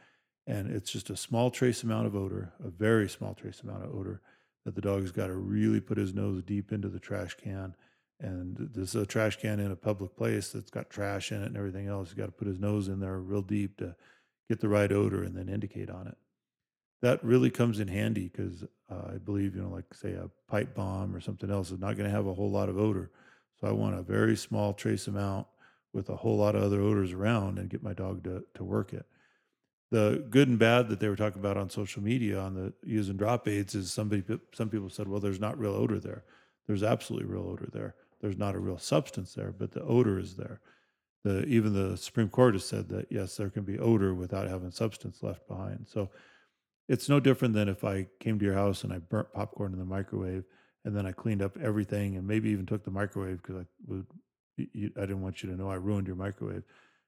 And 0.47 0.71
it's 0.71 0.93
just 0.93 1.09
a 1.09 1.17
small 1.17 1.51
trace 1.51 1.83
amount 1.83 2.07
of 2.07 2.15
odor, 2.15 2.53
a 2.63 2.69
very 2.69 3.09
small 3.09 3.35
trace 3.35 3.61
amount 3.63 3.85
of 3.85 3.95
odor 3.95 4.21
that 4.65 4.75
the 4.75 4.83
dog's 4.83 5.11
got 5.11 5.29
to 5.29 5.35
really 5.35 5.81
put 5.81 5.97
his 5.97 6.15
nose 6.15 6.43
deep 6.43 6.71
into 6.71 6.89
the 6.89 7.01
trash 7.01 7.35
can. 7.35 7.75
And 8.21 8.57
there's 8.75 8.95
a 8.95 9.05
trash 9.05 9.37
can 9.37 9.61
in 9.61 9.71
a 9.71 9.77
public 9.77 10.17
place 10.17 10.51
that's 10.51 10.71
got 10.71 10.89
trash 10.89 11.33
in 11.33 11.43
it 11.43 11.47
and 11.47 11.57
everything 11.57 11.89
else. 11.89 12.09
He's 12.09 12.15
got 12.15 12.27
to 12.27 12.33
put 12.33 12.49
his 12.49 12.61
nose 12.61 12.89
in 12.89 13.01
there 13.01 13.19
real 13.19 13.43
deep 13.43 13.77
to 13.79 13.97
get 14.49 14.61
the 14.61 14.69
right 14.69 14.91
odor 14.91 15.25
and 15.25 15.37
then 15.37 15.49
indicate 15.49 15.91
on 15.91 16.07
it 16.07 16.17
that 17.05 17.23
really 17.23 17.51
comes 17.51 17.81
in 17.81 17.89
handy 17.89 18.31
because 18.35 18.65
uh, 18.91 19.13
I 19.15 19.19
believe, 19.19 19.55
you 19.55 19.61
know, 19.61 19.69
like 19.69 19.93
say 19.93 20.13
a 20.13 20.31
pipe 20.49 20.75
bomb 20.75 21.15
or 21.15 21.21
something 21.21 21.51
else 21.51 21.71
is 21.71 21.79
not 21.79 21.99
going 21.99 22.09
to 22.09 22.17
have 22.17 22.27
a 22.27 22.33
whole 22.33 22.51
lot 22.51 22.71
of 22.71 22.79
odor. 22.79 23.11
So 23.61 23.69
I 23.69 23.73
want 23.73 23.99
a 23.99 24.03
very 24.03 24.35
small 24.37 24.73
trace 24.73 25.07
amount 25.07 25.47
with 25.93 26.09
a 26.09 26.17
whole 26.17 26.39
lot 26.39 26.57
of 26.57 26.63
other 26.63 26.81
odors 26.81 27.13
around 27.13 27.59
and 27.59 27.69
get 27.69 27.83
my 27.83 27.93
dog 27.93 28.25
to, 28.25 28.43
to 28.55 28.65
work 28.65 28.95
it. 28.95 29.05
The 29.91 30.25
good 30.31 30.49
and 30.49 30.59
bad 30.59 30.89
that 30.89 30.99
they 30.99 31.11
were 31.11 31.15
talking 31.15 31.41
about 31.41 31.59
on 31.59 31.69
social 31.69 32.03
media 32.03 32.41
on 32.41 32.55
the 32.55 32.73
using 32.83 33.19
drop 33.19 33.47
aids 33.49 33.75
is 33.75 33.93
somebody, 33.93 34.25
some 34.55 34.71
people 34.71 34.89
said, 34.89 35.07
well, 35.07 35.21
there's 35.21 35.39
not 35.39 35.59
real 35.59 35.75
odor 35.75 36.01
there. 36.01 36.25
There's 36.67 36.83
absolutely 36.83 37.29
real 37.29 37.47
odor 37.47 37.69
there. 37.71 37.97
There's 38.25 38.39
not 38.39 38.55
a 38.55 38.59
real 38.59 38.79
substance 38.79 39.35
there, 39.35 39.53
but 39.53 39.73
the 39.73 39.83
odor 39.83 40.19
is 40.19 40.35
there. 40.35 40.63
The, 41.25 41.45
even 41.45 41.75
the 41.75 41.95
Supreme 41.99 42.31
Court 42.31 42.55
has 42.55 42.65
said 42.65 42.89
that 42.89 43.07
yes, 43.11 43.37
there 43.37 43.51
can 43.51 43.65
be 43.65 43.79
odor 43.79 44.15
without 44.15 44.49
having 44.49 44.71
substance 44.71 45.23
left 45.23 45.47
behind. 45.47 45.87
So 45.87 46.09
it's 46.89 47.11
no 47.11 47.21
different 47.21 47.53
than 47.53 47.69
if 47.69 47.85
I 47.85 48.07
came 48.21 48.39
to 48.39 48.45
your 48.47 48.55
house 48.55 48.83
and 48.83 48.95
I 48.95 48.97
burnt 48.97 49.31
popcorn 49.35 49.75
in 49.75 49.79
the 49.79 49.85
microwave 49.85 50.45
and 50.87 50.97
then 50.97 51.05
I 51.05 51.13
cleaned 51.13 51.43
up 51.43 51.59
everything 51.61 52.17
and 52.17 52.27
maybe 52.27 52.49
even 52.49 52.65
took 52.65 52.83
the 52.83 52.91
microwave 52.91 53.43
because 53.43 53.57
I 53.57 53.67
would 53.87 54.07
I 54.59 55.01
didn't 55.01 55.21
want 55.21 55.43
you 55.43 55.51
to 55.51 55.57
know 55.57 55.69
I 55.69 55.75
ruined 55.75 56.07
your 56.07 56.17
microwave. 56.17 56.63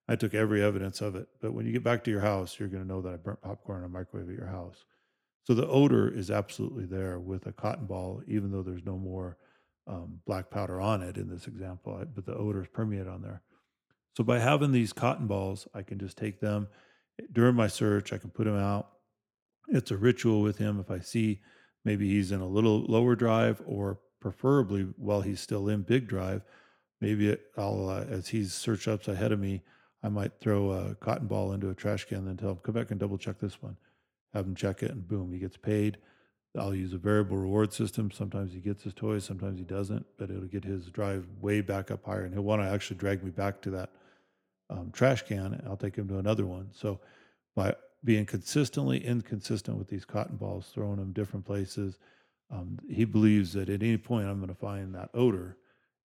I 0.09 0.17
took 0.17 0.35
every 0.35 0.63
evidence 0.63 1.01
of 1.01 1.17
it. 1.17 1.29
But 1.41 1.55
when 1.55 1.65
you 1.65 1.73
get 1.73 1.83
back 1.83 2.05
to 2.05 2.11
your 2.11 2.21
house, 2.21 2.59
you're 2.59 2.69
going 2.69 2.83
to 2.83 2.89
know 2.89 3.01
that 3.01 3.15
I 3.15 3.17
burnt 3.17 3.41
popcorn 3.41 3.79
in 3.79 3.87
a 3.87 3.89
microwave 3.89 4.29
at 4.29 4.37
your 4.37 4.49
house. 4.49 4.85
So 5.45 5.55
the 5.55 5.67
odor 5.67 6.11
is 6.11 6.31
absolutely 6.31 6.85
there 6.85 7.19
with 7.19 7.47
a 7.47 7.53
cotton 7.53 7.87
ball, 7.87 8.21
even 8.29 8.53
though 8.53 8.63
there's 8.63 8.85
no 8.85 8.99
more 8.99 9.39
um, 9.87 10.21
black 10.27 10.51
powder 10.51 10.81
on 10.81 11.03
it 11.03 11.17
in 11.17 11.29
this 11.29 11.47
example, 11.47 12.03
but 12.15 12.27
the 12.27 12.35
odor 12.35 12.63
is 12.63 12.69
permeated 12.69 13.09
on 13.09 13.23
there. 13.23 13.43
So 14.17 14.25
by 14.25 14.39
having 14.39 14.73
these 14.73 14.93
cotton 14.93 15.27
balls, 15.27 15.69
I 15.75 15.83
can 15.83 15.99
just 15.99 16.17
take 16.17 16.41
them 16.41 16.69
during 17.33 17.55
my 17.55 17.67
search. 17.67 18.13
I 18.13 18.19
can 18.19 18.31
put 18.31 18.45
them 18.45 18.57
out 18.57 18.89
it's 19.69 19.91
a 19.91 19.97
ritual 19.97 20.43
with 20.43 20.59
him. 20.59 20.81
If 20.81 20.91
I 20.91 21.01
see 21.01 21.41
maybe 21.85 22.09
he's 22.09 22.33
in 22.33 22.41
a 22.41 22.47
little 22.47 22.85
lower 22.85 23.15
drive, 23.15 23.63
or 23.67 24.01
preferably 24.21 24.83
while 24.97 25.21
he's 25.21 25.41
still 25.41 25.69
in 25.69 25.83
big 25.83 26.09
drive, 26.09 26.43
maybe 27.01 27.37
I'll 27.57 27.89
uh, 27.89 28.05
as 28.09 28.29
he's 28.29 28.53
search 28.53 28.89
ups 28.89 29.09
ahead 29.09 29.33
of 29.33 29.41
me, 29.41 29.63
I 30.03 30.09
might 30.09 30.39
throw 30.41 30.71
a 30.71 30.95
cotton 30.95 31.27
ball 31.27 31.53
into 31.53 31.71
a 31.71 31.75
trash 31.75 32.05
can, 32.05 32.29
and 32.29 32.39
tell 32.39 32.51
him 32.51 32.59
come 32.63 32.75
back 32.75 32.91
and 32.91 33.01
double 33.01 33.19
check 33.19 33.39
this 33.39 33.63
one. 33.63 33.77
Have 34.35 34.47
him 34.47 34.55
check 34.55 34.83
it, 34.83 34.91
and 34.91 35.07
boom, 35.07 35.33
he 35.33 35.39
gets 35.39 35.57
paid. 35.57 35.99
I'll 36.57 36.75
use 36.75 36.93
a 36.93 36.99
variable 36.99 37.37
reward 37.37 37.73
system. 37.73 38.11
Sometimes 38.11 38.53
he 38.53 38.61
gets 38.61 38.83
his 38.83 38.95
toys, 38.95 39.25
sometimes 39.25 39.59
he 39.59 39.65
doesn't, 39.65 40.07
but 40.17 40.31
it'll 40.31 40.43
get 40.43 40.65
his 40.65 40.87
drive 40.87 41.27
way 41.41 41.61
back 41.61 41.91
up 41.91 42.05
higher, 42.05 42.25
and 42.25 42.33
he'll 42.33 42.43
want 42.43 42.63
to 42.63 42.69
actually 42.69 42.97
drag 42.97 43.23
me 43.23 43.31
back 43.31 43.61
to 43.63 43.71
that 43.71 43.91
um, 44.71 44.91
trash 44.93 45.23
can, 45.23 45.55
and 45.55 45.69
I'll 45.69 45.77
take 45.77 45.97
him 45.97 46.09
to 46.09 46.19
another 46.19 46.47
one. 46.47 46.71
So 46.73 47.01
by 47.55 47.75
being 48.07 48.25
consistently 48.25 49.05
inconsistent 49.05 49.77
with 49.77 49.89
these 49.89 50.05
cotton 50.05 50.37
balls, 50.37 50.71
throwing 50.73 50.97
them 50.97 51.13
different 51.13 51.45
places. 51.45 51.99
Um, 52.51 52.79
he 52.89 53.05
believes 53.05 53.53
that 53.55 53.69
at 53.69 53.83
any 53.83 53.99
point 53.99 54.29
I'm 54.29 54.39
going 54.39 54.49
to 54.49 54.55
find 54.55 54.95
that 54.95 55.11
odor 55.13 55.57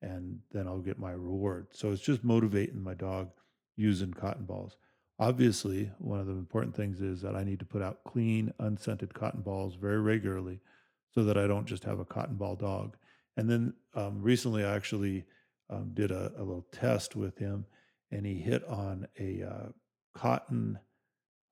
and 0.01 0.39
then 0.51 0.67
I'll 0.67 0.79
get 0.79 0.97
my 0.97 1.11
reward. 1.11 1.67
So 1.71 1.91
it's 1.91 2.01
just 2.01 2.23
motivating 2.23 2.81
my 2.81 2.95
dog 2.95 3.29
using 3.77 4.11
cotton 4.11 4.45
balls. 4.45 4.77
Obviously, 5.21 5.91
one 5.99 6.19
of 6.19 6.25
the 6.25 6.31
important 6.31 6.75
things 6.75 6.99
is 6.99 7.21
that 7.21 7.35
I 7.35 7.43
need 7.43 7.59
to 7.59 7.65
put 7.65 7.83
out 7.83 8.03
clean, 8.03 8.51
unscented 8.57 9.13
cotton 9.13 9.41
balls 9.41 9.75
very 9.75 10.01
regularly 10.01 10.59
so 11.13 11.23
that 11.23 11.37
I 11.37 11.45
don't 11.45 11.67
just 11.67 11.83
have 11.83 11.99
a 11.99 12.05
cotton 12.05 12.37
ball 12.37 12.55
dog. 12.55 12.97
And 13.37 13.47
then 13.47 13.75
um, 13.93 14.19
recently, 14.19 14.65
I 14.65 14.75
actually 14.75 15.25
um, 15.69 15.91
did 15.93 16.09
a, 16.09 16.31
a, 16.37 16.43
little 16.43 16.65
test 16.71 17.15
with 17.15 17.37
him 17.37 17.67
and 18.09 18.25
he 18.25 18.39
hit 18.39 18.67
on 18.67 19.07
a 19.19 19.43
uh, 19.43 19.67
cotton 20.15 20.79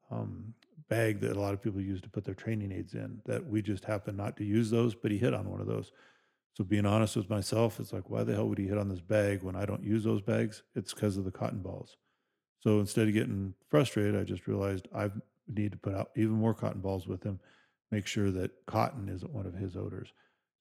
um, 0.10 0.56
bag 0.90 1.20
that 1.20 1.38
a 1.38 1.40
lot 1.40 1.54
of 1.54 1.62
people 1.62 1.80
use 1.80 2.02
to 2.02 2.10
put 2.10 2.26
their 2.26 2.34
training 2.34 2.72
aids 2.72 2.96
in 2.96 3.22
that 3.28 3.46
we 3.46 3.62
just 3.62 3.86
happen 3.86 4.18
not 4.18 4.36
to 4.38 4.44
use 4.44 4.72
those, 4.72 4.96
but 4.96 5.12
he 5.12 5.20
hit 5.20 5.36
on 5.36 5.48
one 5.48 5.62
of 5.62 5.68
those. 5.68 5.92
So 6.58 6.64
being 6.64 6.88
honest 6.88 7.16
with 7.16 7.30
myself, 7.30 7.80
it's 7.80 7.94
like, 7.94 8.10
why 8.10 8.24
the 8.24 8.34
hell 8.34 8.50
would 8.50 8.58
he 8.58 8.68
hit 8.68 8.80
on 8.80 8.90
this 8.90 9.00
bag 9.00 9.44
when 9.44 9.56
I 9.56 9.68
don't 9.68 9.84
use 9.84 10.04
those 10.04 10.24
bags? 10.24 10.64
It's 10.74 10.92
because 10.92 11.18
of 11.18 11.24
the 11.24 11.32
cotton 11.32 11.62
balls. 11.62 11.98
So 12.60 12.80
instead 12.80 13.08
of 13.08 13.14
getting 13.14 13.54
frustrated, 13.70 14.20
I 14.20 14.24
just 14.24 14.48
realized 14.48 14.88
I 14.96 15.10
need 15.48 15.72
to 15.72 15.78
put 15.78 15.96
out 15.96 16.12
even 16.16 16.34
more 16.34 16.54
cotton 16.54 16.82
balls 16.82 17.08
with 17.08 17.24
him, 17.24 17.40
make 17.92 18.06
sure 18.06 18.32
that 18.32 18.52
cotton 18.66 19.10
isn't 19.10 19.34
one 19.34 19.46
of 19.46 19.54
his 19.54 19.76
odors. 19.76 20.14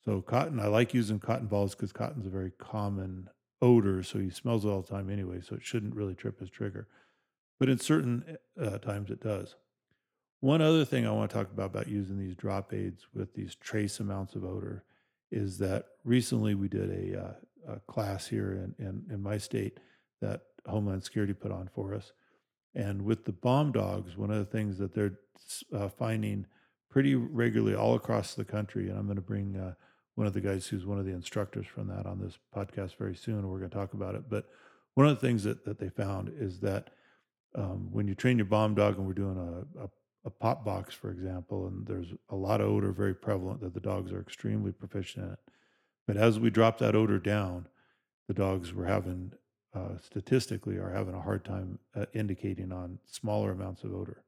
So 0.05 0.23
cotton, 0.23 0.61
I 0.61 0.69
like 0.69 0.95
using 0.95 1.19
cotton 1.19 1.47
balls 1.47 1.75
because 1.75 1.93
cotton's 1.93 2.27
a 2.27 2.31
very 2.31 2.53
common 2.59 3.29
odor, 3.61 4.03
so 4.03 4.19
he 4.19 4.31
smells 4.31 4.65
it 4.65 4.69
all 4.69 4.83
the 4.83 4.89
time 4.89 5.11
anyway, 5.11 5.41
so 5.41 5.57
it 5.57 5.65
shouldn't 5.65 5.97
really 5.97 6.15
trip 6.15 6.39
his 6.39 6.51
trigger 6.51 6.87
but 7.59 7.69
in 7.69 7.79
certain 7.79 8.39
uh, 8.61 8.79
times 8.79 9.11
it 9.11 9.21
does. 9.21 9.57
One 10.41 10.63
other 10.63 10.85
thing 10.85 11.07
I 11.07 11.11
want 11.11 11.31
to 11.31 11.37
talk 11.37 11.51
about 11.51 11.67
about 11.67 11.89
using 11.89 12.19
these 12.19 12.37
drop 12.37 12.73
aids 12.73 13.07
with 13.13 13.35
these 13.35 13.57
trace 13.57 13.99
amounts 13.99 14.37
of 14.37 14.45
odor 14.45 14.85
is 15.31 15.59
that 15.59 15.87
recently 16.05 16.55
we 16.55 16.69
did 16.69 16.91
a, 16.91 17.21
uh, 17.21 17.75
a 17.75 17.81
class 17.81 18.27
here 18.27 18.53
in, 18.53 18.87
in, 18.87 19.05
in, 19.13 19.23
my 19.23 19.37
state 19.37 19.79
that 20.23 20.43
Homeland 20.69 21.05
Security 21.05 21.35
put 21.35 21.53
on 21.53 21.69
for 21.75 21.95
us. 21.95 22.13
And 22.75 23.03
with 23.03 23.25
the 23.25 23.33
bomb 23.33 23.73
dogs, 23.73 24.17
one 24.17 24.31
of 24.31 24.39
the 24.39 24.45
things 24.45 24.79
that 24.79 24.95
they're 24.95 25.19
uh, 25.75 25.89
finding 25.89 26.47
pretty 26.91 27.15
regularly 27.15 27.75
all 27.75 27.95
across 27.95 28.35
the 28.35 28.45
country, 28.45 28.89
and 28.89 28.99
I'm 28.99 29.07
going 29.07 29.17
to 29.17 29.23
bring 29.23 29.57
uh, 29.57 29.75
one 30.15 30.27
of 30.27 30.33
the 30.33 30.41
guys 30.41 30.67
who's 30.67 30.87
one 30.87 30.99
of 30.99 31.07
the 31.07 31.13
instructors 31.13 31.67
from 31.67 31.89
that 31.89 32.07
on 32.07 32.21
this 32.21 32.39
podcast 32.55 32.97
very 32.97 33.15
soon. 33.15 33.49
We're 33.49 33.59
going 33.59 33.71
to 33.71 33.77
talk 33.77 33.95
about 33.95 34.15
it. 34.15 34.29
But 34.29 34.49
one 34.95 35.07
of 35.07 35.15
the 35.15 35.27
things 35.27 35.45
that, 35.45 35.65
that 35.65 35.79
they 35.79 35.91
found 35.91 36.33
is 36.39 36.61
that 36.61 36.91
um, 37.55 37.89
when 37.93 38.09
you 38.09 38.15
train 38.15 38.37
your 38.37 38.47
bomb 38.47 38.75
dog, 38.75 38.99
and 38.99 39.07
we're 39.07 39.13
doing 39.13 39.39
a, 39.39 39.85
a, 39.85 39.89
a 40.25 40.31
pop 40.31 40.65
box, 40.65 40.95
for 40.95 41.11
example, 41.11 41.67
and 41.67 41.87
there's 41.87 42.13
a 42.31 42.37
lot 42.37 42.61
of 42.61 42.69
odor 42.69 42.93
very 42.93 43.15
prevalent 43.15 43.61
that 43.61 43.75
the 43.75 43.81
dogs 43.81 44.13
are 44.13 44.21
extremely 44.21 44.73
proficient 44.73 45.33
it. 45.33 45.39
But 46.07 46.17
as 46.17 46.39
we 46.39 46.51
drop 46.51 46.79
that 46.79 46.95
odor 46.95 47.19
down, 47.19 47.67
the 48.27 48.35
dogs 48.35 48.73
were 48.73 48.87
having 48.87 49.33
uh, 49.75 49.99
statistically 50.03 50.77
are 50.77 50.91
having 50.91 51.15
a 51.15 51.21
hard 51.21 51.45
time 51.45 51.79
uh, 51.95 52.07
indicating 52.15 52.73
on 52.73 52.99
smaller 53.07 53.53
amounts 53.53 53.85
of 53.85 53.95
odor. 53.95 54.23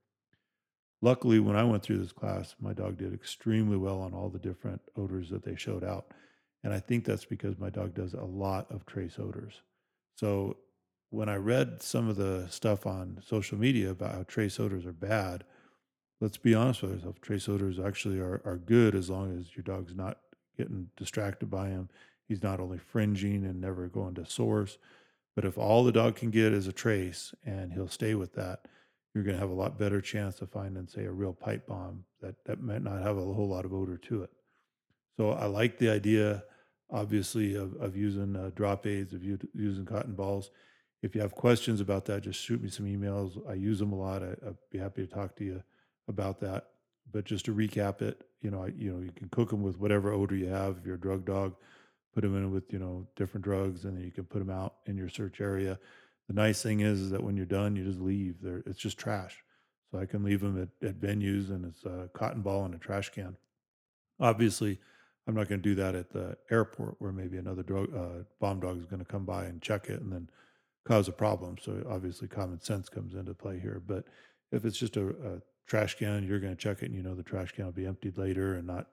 Luckily, 1.02 1.40
when 1.40 1.56
I 1.56 1.64
went 1.64 1.82
through 1.82 1.98
this 1.98 2.12
class, 2.12 2.54
my 2.60 2.74
dog 2.74 2.98
did 2.98 3.14
extremely 3.14 3.76
well 3.76 4.00
on 4.00 4.12
all 4.12 4.28
the 4.28 4.38
different 4.38 4.82
odors 4.96 5.30
that 5.30 5.42
they 5.42 5.56
showed 5.56 5.82
out. 5.82 6.12
And 6.62 6.74
I 6.74 6.80
think 6.80 7.04
that's 7.04 7.24
because 7.24 7.58
my 7.58 7.70
dog 7.70 7.94
does 7.94 8.12
a 8.12 8.22
lot 8.22 8.70
of 8.70 8.84
trace 8.84 9.18
odors. 9.18 9.62
So 10.16 10.58
when 11.08 11.30
I 11.30 11.36
read 11.36 11.82
some 11.82 12.08
of 12.08 12.16
the 12.16 12.46
stuff 12.50 12.86
on 12.86 13.22
social 13.26 13.56
media 13.56 13.90
about 13.90 14.14
how 14.14 14.22
trace 14.24 14.60
odors 14.60 14.84
are 14.84 14.92
bad, 14.92 15.44
let's 16.20 16.36
be 16.36 16.54
honest 16.54 16.82
with 16.82 16.92
ourselves. 16.92 17.18
Trace 17.22 17.48
odors 17.48 17.80
actually 17.80 18.18
are, 18.18 18.42
are 18.44 18.58
good 18.58 18.94
as 18.94 19.08
long 19.08 19.38
as 19.38 19.56
your 19.56 19.64
dog's 19.64 19.94
not 19.94 20.18
getting 20.58 20.90
distracted 20.98 21.50
by 21.50 21.70
them. 21.70 21.88
He's 22.28 22.42
not 22.42 22.60
only 22.60 22.78
fringing 22.78 23.44
and 23.46 23.60
never 23.60 23.88
going 23.88 24.14
to 24.16 24.26
source, 24.26 24.76
but 25.34 25.44
if 25.44 25.56
all 25.58 25.84
the 25.84 25.92
dog 25.92 26.16
can 26.16 26.30
get 26.30 26.52
is 26.52 26.66
a 26.66 26.72
trace 26.72 27.34
and 27.44 27.72
he'll 27.72 27.88
stay 27.88 28.14
with 28.14 28.34
that, 28.34 28.66
you're 29.14 29.24
going 29.24 29.36
to 29.36 29.40
have 29.40 29.50
a 29.50 29.54
lot 29.54 29.78
better 29.78 30.00
chance 30.00 30.40
of 30.40 30.50
finding, 30.50 30.86
say, 30.86 31.04
a 31.04 31.10
real 31.10 31.32
pipe 31.32 31.66
bomb 31.66 32.04
that, 32.20 32.36
that 32.46 32.62
might 32.62 32.82
not 32.82 33.02
have 33.02 33.16
a 33.16 33.20
whole 33.20 33.48
lot 33.48 33.64
of 33.64 33.72
odor 33.72 33.96
to 33.96 34.22
it. 34.22 34.30
So 35.16 35.32
I 35.32 35.46
like 35.46 35.78
the 35.78 35.90
idea, 35.90 36.44
obviously, 36.90 37.54
of, 37.54 37.74
of 37.76 37.96
using 37.96 38.36
uh, 38.36 38.50
drop 38.54 38.86
aids, 38.86 39.12
of 39.12 39.24
using 39.24 39.84
cotton 39.84 40.14
balls. 40.14 40.50
If 41.02 41.14
you 41.14 41.20
have 41.22 41.34
questions 41.34 41.80
about 41.80 42.04
that, 42.06 42.22
just 42.22 42.40
shoot 42.40 42.62
me 42.62 42.68
some 42.68 42.86
emails. 42.86 43.38
I 43.48 43.54
use 43.54 43.78
them 43.78 43.92
a 43.92 43.98
lot. 43.98 44.22
I, 44.22 44.34
would 44.42 44.56
be 44.70 44.78
happy 44.78 45.06
to 45.06 45.12
talk 45.12 45.34
to 45.36 45.44
you 45.44 45.62
about 46.08 46.40
that. 46.40 46.68
But 47.12 47.24
just 47.24 47.44
to 47.46 47.54
recap 47.54 48.02
it, 48.02 48.22
you 48.40 48.50
know, 48.50 48.66
you 48.66 48.92
know, 48.92 49.02
you 49.02 49.10
can 49.10 49.28
cook 49.30 49.50
them 49.50 49.62
with 49.62 49.78
whatever 49.78 50.12
odor 50.12 50.36
you 50.36 50.48
have. 50.48 50.78
If 50.78 50.86
you're 50.86 50.94
a 50.94 51.00
drug 51.00 51.24
dog, 51.24 51.54
put 52.14 52.22
them 52.22 52.36
in 52.36 52.50
with 52.52 52.72
you 52.72 52.78
know 52.78 53.06
different 53.16 53.44
drugs, 53.44 53.84
and 53.84 53.96
then 53.96 54.04
you 54.04 54.10
can 54.10 54.24
put 54.24 54.38
them 54.38 54.50
out 54.50 54.74
in 54.86 54.96
your 54.96 55.08
search 55.08 55.40
area 55.40 55.78
the 56.30 56.40
nice 56.40 56.62
thing 56.62 56.78
is, 56.78 57.00
is 57.00 57.10
that 57.10 57.24
when 57.24 57.36
you're 57.36 57.44
done, 57.44 57.74
you 57.74 57.84
just 57.84 57.98
leave. 57.98 58.36
There, 58.40 58.62
it's 58.64 58.78
just 58.78 58.96
trash. 58.96 59.42
So 59.90 59.98
I 59.98 60.06
can 60.06 60.22
leave 60.22 60.40
them 60.40 60.62
at, 60.62 60.88
at 60.88 61.00
venues, 61.00 61.50
and 61.50 61.64
it's 61.64 61.84
a 61.84 62.08
cotton 62.14 62.40
ball 62.40 62.64
in 62.66 62.72
a 62.72 62.78
trash 62.78 63.08
can. 63.08 63.36
Obviously, 64.20 64.78
I'm 65.26 65.34
not 65.34 65.48
going 65.48 65.60
to 65.60 65.68
do 65.68 65.74
that 65.74 65.96
at 65.96 66.12
the 66.12 66.36
airport 66.48 66.94
where 67.00 67.10
maybe 67.10 67.38
another 67.38 67.64
drug, 67.64 67.92
uh, 67.92 68.22
bomb 68.38 68.60
dog 68.60 68.78
is 68.78 68.86
going 68.86 69.04
to 69.04 69.10
come 69.10 69.24
by 69.24 69.46
and 69.46 69.60
check 69.60 69.88
it 69.88 70.00
and 70.00 70.12
then 70.12 70.30
cause 70.84 71.08
a 71.08 71.12
problem. 71.12 71.56
So 71.60 71.84
obviously, 71.90 72.28
common 72.28 72.60
sense 72.60 72.88
comes 72.88 73.14
into 73.14 73.34
play 73.34 73.58
here. 73.58 73.82
But 73.84 74.04
if 74.52 74.64
it's 74.64 74.78
just 74.78 74.96
a, 74.96 75.08
a 75.08 75.42
trash 75.66 75.96
can, 75.96 76.22
you're 76.22 76.38
going 76.38 76.54
to 76.54 76.62
check 76.62 76.84
it, 76.84 76.86
and 76.86 76.94
you 76.94 77.02
know 77.02 77.16
the 77.16 77.24
trash 77.24 77.50
can 77.50 77.64
will 77.64 77.72
be 77.72 77.86
emptied 77.86 78.18
later 78.18 78.54
and 78.54 78.68
not 78.68 78.86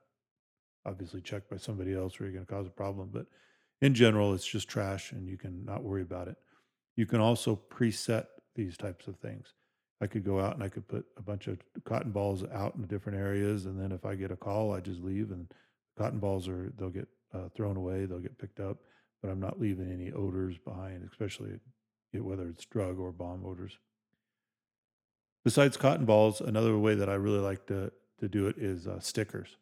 obviously 0.87 1.21
checked 1.21 1.49
by 1.49 1.57
somebody 1.57 1.93
else, 1.93 2.19
where 2.19 2.27
you're 2.27 2.33
going 2.33 2.45
to 2.45 2.51
cause 2.51 2.65
a 2.65 2.71
problem. 2.71 3.09
But 3.11 3.27
in 3.81 3.93
general, 3.93 4.33
it's 4.33 4.47
just 4.47 4.67
trash, 4.67 5.11
and 5.11 5.27
you 5.27 5.37
can 5.37 5.63
not 5.65 5.83
worry 5.83 6.01
about 6.01 6.27
it. 6.27 6.37
You 6.95 7.05
can 7.05 7.19
also 7.19 7.59
preset 7.69 8.25
these 8.55 8.77
types 8.77 9.07
of 9.07 9.17
things. 9.17 9.53
I 10.01 10.07
could 10.07 10.23
go 10.23 10.39
out 10.39 10.53
and 10.53 10.63
I 10.63 10.69
could 10.69 10.87
put 10.87 11.05
a 11.17 11.21
bunch 11.21 11.47
of 11.47 11.59
cotton 11.83 12.11
balls 12.11 12.43
out 12.53 12.75
in 12.75 12.85
different 12.85 13.17
areas, 13.17 13.65
and 13.65 13.79
then 13.79 13.91
if 13.91 14.05
I 14.05 14.15
get 14.15 14.31
a 14.31 14.35
call, 14.35 14.73
I 14.73 14.79
just 14.79 15.01
leave, 15.01 15.31
and 15.31 15.51
cotton 15.97 16.19
balls 16.19 16.47
are 16.47 16.71
they'll 16.77 16.89
get 16.89 17.07
uh, 17.33 17.49
thrown 17.55 17.77
away, 17.77 18.05
they'll 18.05 18.19
get 18.19 18.37
picked 18.37 18.59
up, 18.59 18.77
but 19.21 19.29
I'm 19.29 19.39
not 19.39 19.59
leaving 19.59 19.91
any 19.91 20.11
odors 20.11 20.57
behind, 20.57 21.07
especially 21.09 21.59
whether 22.13 22.47
it's 22.47 22.65
drug 22.65 22.99
or 22.99 23.11
bomb 23.11 23.45
odors. 23.45 23.77
Besides 25.43 25.77
cotton 25.77 26.05
balls, 26.05 26.41
another 26.41 26.77
way 26.77 26.95
that 26.95 27.09
I 27.09 27.15
really 27.15 27.39
like 27.39 27.65
to 27.67 27.91
to 28.19 28.27
do 28.27 28.47
it 28.47 28.57
is 28.57 28.87
uh, 28.87 28.99
stickers. 28.99 29.57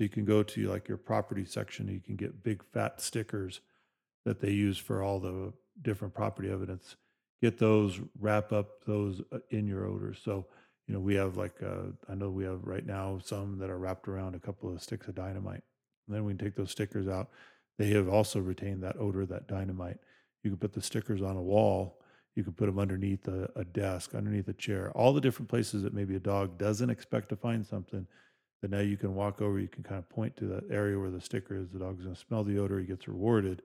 So 0.00 0.04
you 0.04 0.08
can 0.08 0.24
go 0.24 0.42
to 0.42 0.66
like 0.66 0.88
your 0.88 0.96
property 0.96 1.44
section, 1.44 1.86
you 1.86 2.00
can 2.00 2.16
get 2.16 2.42
big 2.42 2.64
fat 2.72 3.02
stickers 3.02 3.60
that 4.24 4.40
they 4.40 4.50
use 4.50 4.78
for 4.78 5.02
all 5.02 5.20
the 5.20 5.52
different 5.82 6.14
property 6.14 6.50
evidence, 6.50 6.96
get 7.42 7.58
those, 7.58 8.00
wrap 8.18 8.50
up 8.50 8.82
those 8.86 9.20
uh, 9.30 9.40
in 9.50 9.66
your 9.66 9.84
odors. 9.84 10.18
So, 10.24 10.46
you 10.88 10.94
know, 10.94 11.00
we 11.00 11.16
have 11.16 11.36
like, 11.36 11.62
uh, 11.62 11.92
I 12.08 12.14
know 12.14 12.30
we 12.30 12.44
have 12.44 12.64
right 12.64 12.86
now 12.86 13.18
some 13.22 13.58
that 13.58 13.68
are 13.68 13.76
wrapped 13.76 14.08
around 14.08 14.34
a 14.34 14.38
couple 14.38 14.72
of 14.72 14.80
sticks 14.80 15.06
of 15.06 15.16
dynamite. 15.16 15.62
And 16.08 16.16
then 16.16 16.24
we 16.24 16.32
can 16.32 16.46
take 16.46 16.56
those 16.56 16.70
stickers 16.70 17.06
out. 17.06 17.28
They 17.78 17.90
have 17.90 18.08
also 18.08 18.40
retained 18.40 18.82
that 18.82 18.96
odor, 18.98 19.26
that 19.26 19.48
dynamite. 19.48 19.98
You 20.42 20.48
can 20.48 20.58
put 20.58 20.72
the 20.72 20.80
stickers 20.80 21.20
on 21.20 21.36
a 21.36 21.42
wall. 21.42 22.00
You 22.36 22.42
can 22.42 22.54
put 22.54 22.64
them 22.64 22.78
underneath 22.78 23.28
a, 23.28 23.50
a 23.54 23.64
desk, 23.64 24.14
underneath 24.14 24.48
a 24.48 24.54
chair, 24.54 24.92
all 24.92 25.12
the 25.12 25.20
different 25.20 25.50
places 25.50 25.82
that 25.82 25.92
maybe 25.92 26.16
a 26.16 26.20
dog 26.20 26.56
doesn't 26.56 26.88
expect 26.88 27.28
to 27.28 27.36
find 27.36 27.66
something. 27.66 28.06
That 28.62 28.70
now 28.70 28.80
you 28.80 28.96
can 28.96 29.14
walk 29.14 29.40
over, 29.40 29.58
you 29.58 29.68
can 29.68 29.82
kind 29.82 29.98
of 29.98 30.08
point 30.08 30.36
to 30.36 30.44
that 30.46 30.70
area 30.70 30.98
where 30.98 31.10
the 31.10 31.20
sticker 31.20 31.56
is. 31.56 31.70
The 31.70 31.78
dog's 31.78 32.02
going 32.02 32.14
to 32.14 32.20
smell 32.20 32.44
the 32.44 32.58
odor, 32.58 32.78
he 32.78 32.86
gets 32.86 33.08
rewarded 33.08 33.62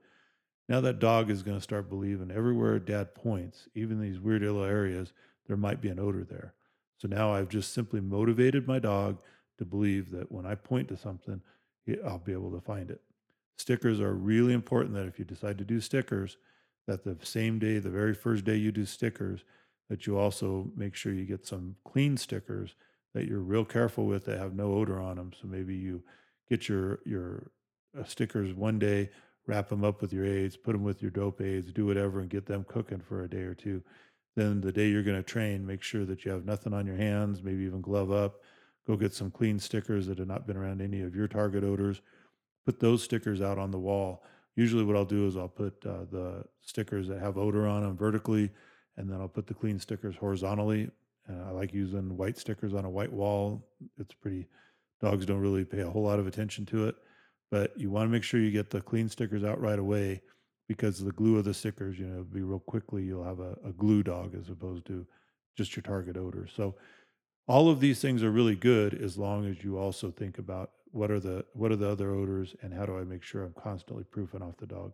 now 0.68 0.80
that 0.80 0.98
dog 0.98 1.30
is 1.30 1.42
going 1.42 1.56
to 1.56 1.62
start 1.62 1.88
believing 1.88 2.30
everywhere 2.30 2.78
dad 2.78 3.14
points, 3.14 3.68
even 3.74 4.00
these 4.00 4.18
weird 4.18 4.42
little 4.42 4.64
areas, 4.64 5.12
there 5.46 5.56
might 5.56 5.80
be 5.80 5.88
an 5.88 6.00
odor 6.00 6.24
there. 6.24 6.54
So 6.98 7.06
now 7.06 7.32
I've 7.32 7.48
just 7.48 7.72
simply 7.72 8.00
motivated 8.00 8.66
my 8.66 8.78
dog 8.78 9.18
to 9.58 9.64
believe 9.64 10.10
that 10.10 10.30
when 10.32 10.44
I 10.44 10.54
point 10.54 10.88
to 10.88 10.96
something, 10.96 11.40
I'll 12.04 12.18
be 12.18 12.32
able 12.32 12.50
to 12.50 12.60
find 12.60 12.90
it. 12.90 13.00
Stickers 13.58 14.00
are 14.00 14.14
really 14.14 14.52
important 14.52 14.94
that 14.94 15.06
if 15.06 15.18
you 15.18 15.24
decide 15.24 15.56
to 15.58 15.64
do 15.64 15.80
stickers, 15.80 16.36
that 16.86 17.04
the 17.04 17.16
same 17.22 17.58
day, 17.58 17.78
the 17.78 17.90
very 17.90 18.14
first 18.14 18.44
day 18.44 18.56
you 18.56 18.72
do 18.72 18.84
stickers, 18.84 19.44
that 19.88 20.06
you 20.06 20.18
also 20.18 20.70
make 20.76 20.96
sure 20.96 21.12
you 21.12 21.24
get 21.24 21.46
some 21.46 21.76
clean 21.84 22.16
stickers 22.16 22.74
that 23.16 23.26
you're 23.26 23.40
real 23.40 23.64
careful 23.64 24.06
with 24.06 24.24
that 24.26 24.38
have 24.38 24.54
no 24.54 24.72
odor 24.74 25.00
on 25.00 25.16
them. 25.16 25.32
So 25.40 25.48
maybe 25.48 25.74
you 25.74 26.02
get 26.48 26.68
your 26.68 27.00
your 27.04 27.50
uh, 27.98 28.04
stickers 28.04 28.54
one 28.54 28.78
day 28.78 29.10
wrap 29.46 29.68
them 29.68 29.84
up 29.84 30.00
with 30.00 30.12
your 30.12 30.24
aids, 30.24 30.56
put 30.56 30.72
them 30.72 30.82
with 30.82 31.00
your 31.00 31.10
dope 31.10 31.40
aids, 31.40 31.72
do 31.72 31.86
whatever, 31.86 32.20
and 32.20 32.30
get 32.30 32.46
them 32.46 32.64
cooking 32.68 33.00
for 33.00 33.24
a 33.24 33.28
day 33.28 33.42
or 33.42 33.54
two. 33.54 33.82
Then 34.34 34.60
the 34.60 34.72
day 34.72 34.88
you're 34.88 35.02
going 35.02 35.16
to 35.16 35.22
train, 35.22 35.66
make 35.66 35.82
sure 35.82 36.04
that 36.04 36.24
you 36.24 36.30
have 36.30 36.44
nothing 36.44 36.74
on 36.74 36.86
your 36.86 36.96
hands, 36.96 37.42
maybe 37.42 37.64
even 37.64 37.80
glove 37.80 38.10
up. 38.10 38.42
Go 38.86 38.96
get 38.96 39.14
some 39.14 39.30
clean 39.30 39.58
stickers 39.58 40.06
that 40.06 40.18
have 40.18 40.28
not 40.28 40.46
been 40.46 40.56
around 40.56 40.82
any 40.82 41.00
of 41.02 41.14
your 41.14 41.28
target 41.28 41.64
odors. 41.64 42.02
Put 42.64 42.80
those 42.80 43.02
stickers 43.02 43.40
out 43.40 43.58
on 43.58 43.70
the 43.70 43.78
wall. 43.78 44.24
Usually, 44.56 44.84
what 44.84 44.96
I'll 44.96 45.04
do 45.04 45.26
is 45.26 45.36
I'll 45.36 45.48
put 45.48 45.74
uh, 45.86 46.04
the 46.10 46.44
stickers 46.60 47.08
that 47.08 47.20
have 47.20 47.38
odor 47.38 47.66
on 47.66 47.82
them 47.82 47.96
vertically, 47.96 48.50
and 48.96 49.10
then 49.10 49.20
I'll 49.20 49.28
put 49.28 49.46
the 49.46 49.54
clean 49.54 49.78
stickers 49.78 50.16
horizontally. 50.16 50.90
And 51.28 51.42
I 51.42 51.50
like 51.50 51.72
using 51.72 52.16
white 52.16 52.38
stickers 52.38 52.74
on 52.74 52.84
a 52.84 52.90
white 52.90 53.12
wall. 53.12 53.66
It's 53.98 54.14
pretty, 54.14 54.46
dogs 55.00 55.26
don't 55.26 55.40
really 55.40 55.64
pay 55.64 55.80
a 55.80 55.90
whole 55.90 56.04
lot 56.04 56.18
of 56.18 56.26
attention 56.26 56.66
to 56.66 56.88
it 56.88 56.96
but 57.50 57.78
you 57.78 57.90
want 57.90 58.08
to 58.08 58.12
make 58.12 58.22
sure 58.22 58.40
you 58.40 58.50
get 58.50 58.70
the 58.70 58.80
clean 58.80 59.08
stickers 59.08 59.44
out 59.44 59.60
right 59.60 59.78
away 59.78 60.20
because 60.68 60.98
the 60.98 61.12
glue 61.12 61.38
of 61.38 61.44
the 61.44 61.54
stickers, 61.54 61.98
you 61.98 62.06
know, 62.06 62.24
be 62.24 62.42
real 62.42 62.58
quickly 62.58 63.04
you'll 63.04 63.24
have 63.24 63.40
a, 63.40 63.56
a 63.64 63.72
glue 63.72 64.02
dog 64.02 64.34
as 64.34 64.48
opposed 64.48 64.84
to 64.86 65.06
just 65.56 65.76
your 65.76 65.82
target 65.82 66.16
odor. 66.16 66.48
So 66.54 66.74
all 67.46 67.70
of 67.70 67.80
these 67.80 68.00
things 68.00 68.22
are 68.22 68.30
really 68.30 68.56
good 68.56 68.94
as 68.94 69.16
long 69.16 69.46
as 69.46 69.62
you 69.62 69.78
also 69.78 70.10
think 70.10 70.38
about 70.38 70.70
what 70.90 71.10
are 71.10 71.20
the 71.20 71.44
what 71.52 71.70
are 71.70 71.76
the 71.76 71.88
other 71.88 72.10
odors 72.10 72.54
and 72.62 72.74
how 72.74 72.86
do 72.86 72.98
I 72.98 73.04
make 73.04 73.22
sure 73.22 73.44
I'm 73.44 73.54
constantly 73.62 74.04
proofing 74.04 74.42
off 74.42 74.56
the 74.56 74.66
dog. 74.66 74.92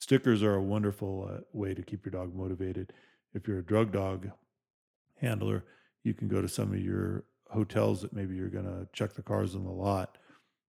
Stickers 0.00 0.42
are 0.42 0.54
a 0.54 0.62
wonderful 0.62 1.30
uh, 1.30 1.40
way 1.52 1.74
to 1.74 1.82
keep 1.82 2.04
your 2.04 2.12
dog 2.12 2.34
motivated. 2.34 2.92
If 3.34 3.46
you're 3.46 3.58
a 3.58 3.64
drug 3.64 3.92
dog 3.92 4.30
handler, 5.20 5.64
you 6.04 6.14
can 6.14 6.28
go 6.28 6.40
to 6.40 6.48
some 6.48 6.72
of 6.72 6.80
your 6.80 7.24
hotels 7.50 8.02
that 8.02 8.12
maybe 8.12 8.34
you're 8.34 8.48
going 8.48 8.64
to 8.64 8.86
check 8.92 9.14
the 9.14 9.22
cars 9.22 9.54
in 9.54 9.64
the 9.64 9.70
lot 9.70 10.18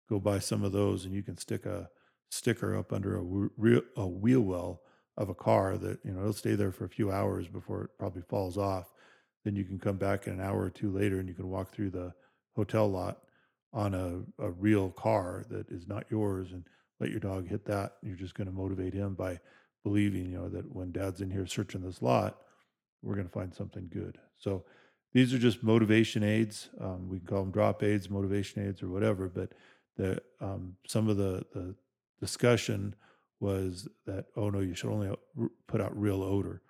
go 0.09 0.19
buy 0.19 0.39
some 0.39 0.65
of 0.65 0.73
those 0.73 1.05
and 1.05 1.15
you 1.15 1.23
can 1.23 1.37
stick 1.37 1.67
a 1.67 1.89
sticker 2.31 2.77
up 2.77 2.93
under 2.93 3.17
a, 3.17 3.23
re- 3.57 3.83
a 3.97 4.07
wheel 4.07 4.41
well 4.41 4.83
of 5.17 5.29
a 5.29 5.35
car 5.35 5.77
that 5.77 5.99
you 6.05 6.13
know 6.13 6.21
it'll 6.21 6.33
stay 6.33 6.55
there 6.55 6.73
for 6.73 6.85
a 6.85 6.89
few 6.89 7.11
hours 7.11 7.49
before 7.49 7.85
it 7.85 7.91
probably 7.99 8.23
falls 8.23 8.57
off. 8.57 8.93
Then 9.45 9.57
you 9.57 9.65
can 9.65 9.79
come 9.79 9.97
back 9.97 10.27
in 10.27 10.35
an 10.35 10.41
hour 10.41 10.61
or 10.61 10.71
two 10.71 10.91
later 10.91 11.19
and 11.19 11.29
you 11.29 11.35
can 11.35 11.49
walk 11.49 11.73
through 11.73 11.91
the 11.91 12.13
hotel 12.57 12.89
lot 12.91 13.19
on 13.73 13.95
a, 13.95 14.21
a 14.43 14.51
real 14.51 14.91
car 14.91 15.45
that 15.51 15.69
is 15.71 15.87
not 15.87 16.07
yours 16.11 16.53
and 16.53 16.65
let 17.01 17.11
your 17.11 17.21
dog 17.21 17.49
hit 17.49 17.65
that. 17.67 17.97
You're 18.03 18.17
just 18.17 18.35
going 18.35 18.49
to 18.49 18.55
motivate 18.55 18.95
him 18.95 19.15
by 19.15 19.39
believing 19.85 20.27
you 20.27 20.39
know 20.39 20.49
that 20.49 20.75
when 20.75 20.93
dad's 20.93 21.21
in 21.21 21.31
here 21.31 21.47
searching 21.47 21.83
this 21.83 22.03
lot 22.03 22.39
we're 23.03 23.15
going 23.15 23.27
to 23.27 23.33
find 23.33 23.55
something 23.55 23.89
good. 23.93 24.19
So 24.37 24.65
these 25.13 25.33
are 25.33 25.39
just 25.39 25.63
motivation 25.63 26.23
aids 26.23 26.69
um, 26.81 27.09
we 27.09 27.19
can 27.19 27.27
call 27.27 27.41
them 27.41 27.51
drop 27.51 27.83
aids 27.83 28.11
motivation 28.11 28.67
aids 28.67 28.83
or 28.83 28.89
whatever 28.89 29.27
but 29.29 29.53
that 29.97 30.23
um, 30.41 30.77
some 30.87 31.09
of 31.09 31.17
the, 31.17 31.45
the 31.53 31.75
discussion 32.21 32.95
was 33.41 33.89
that 34.07 34.27
oh 34.37 34.51
no 34.51 34.61
you 34.61 34.75
should 34.75 34.91
only 34.91 35.15
put 35.67 35.81
out 35.81 35.99
real 35.99 36.23
odor. 36.23 36.63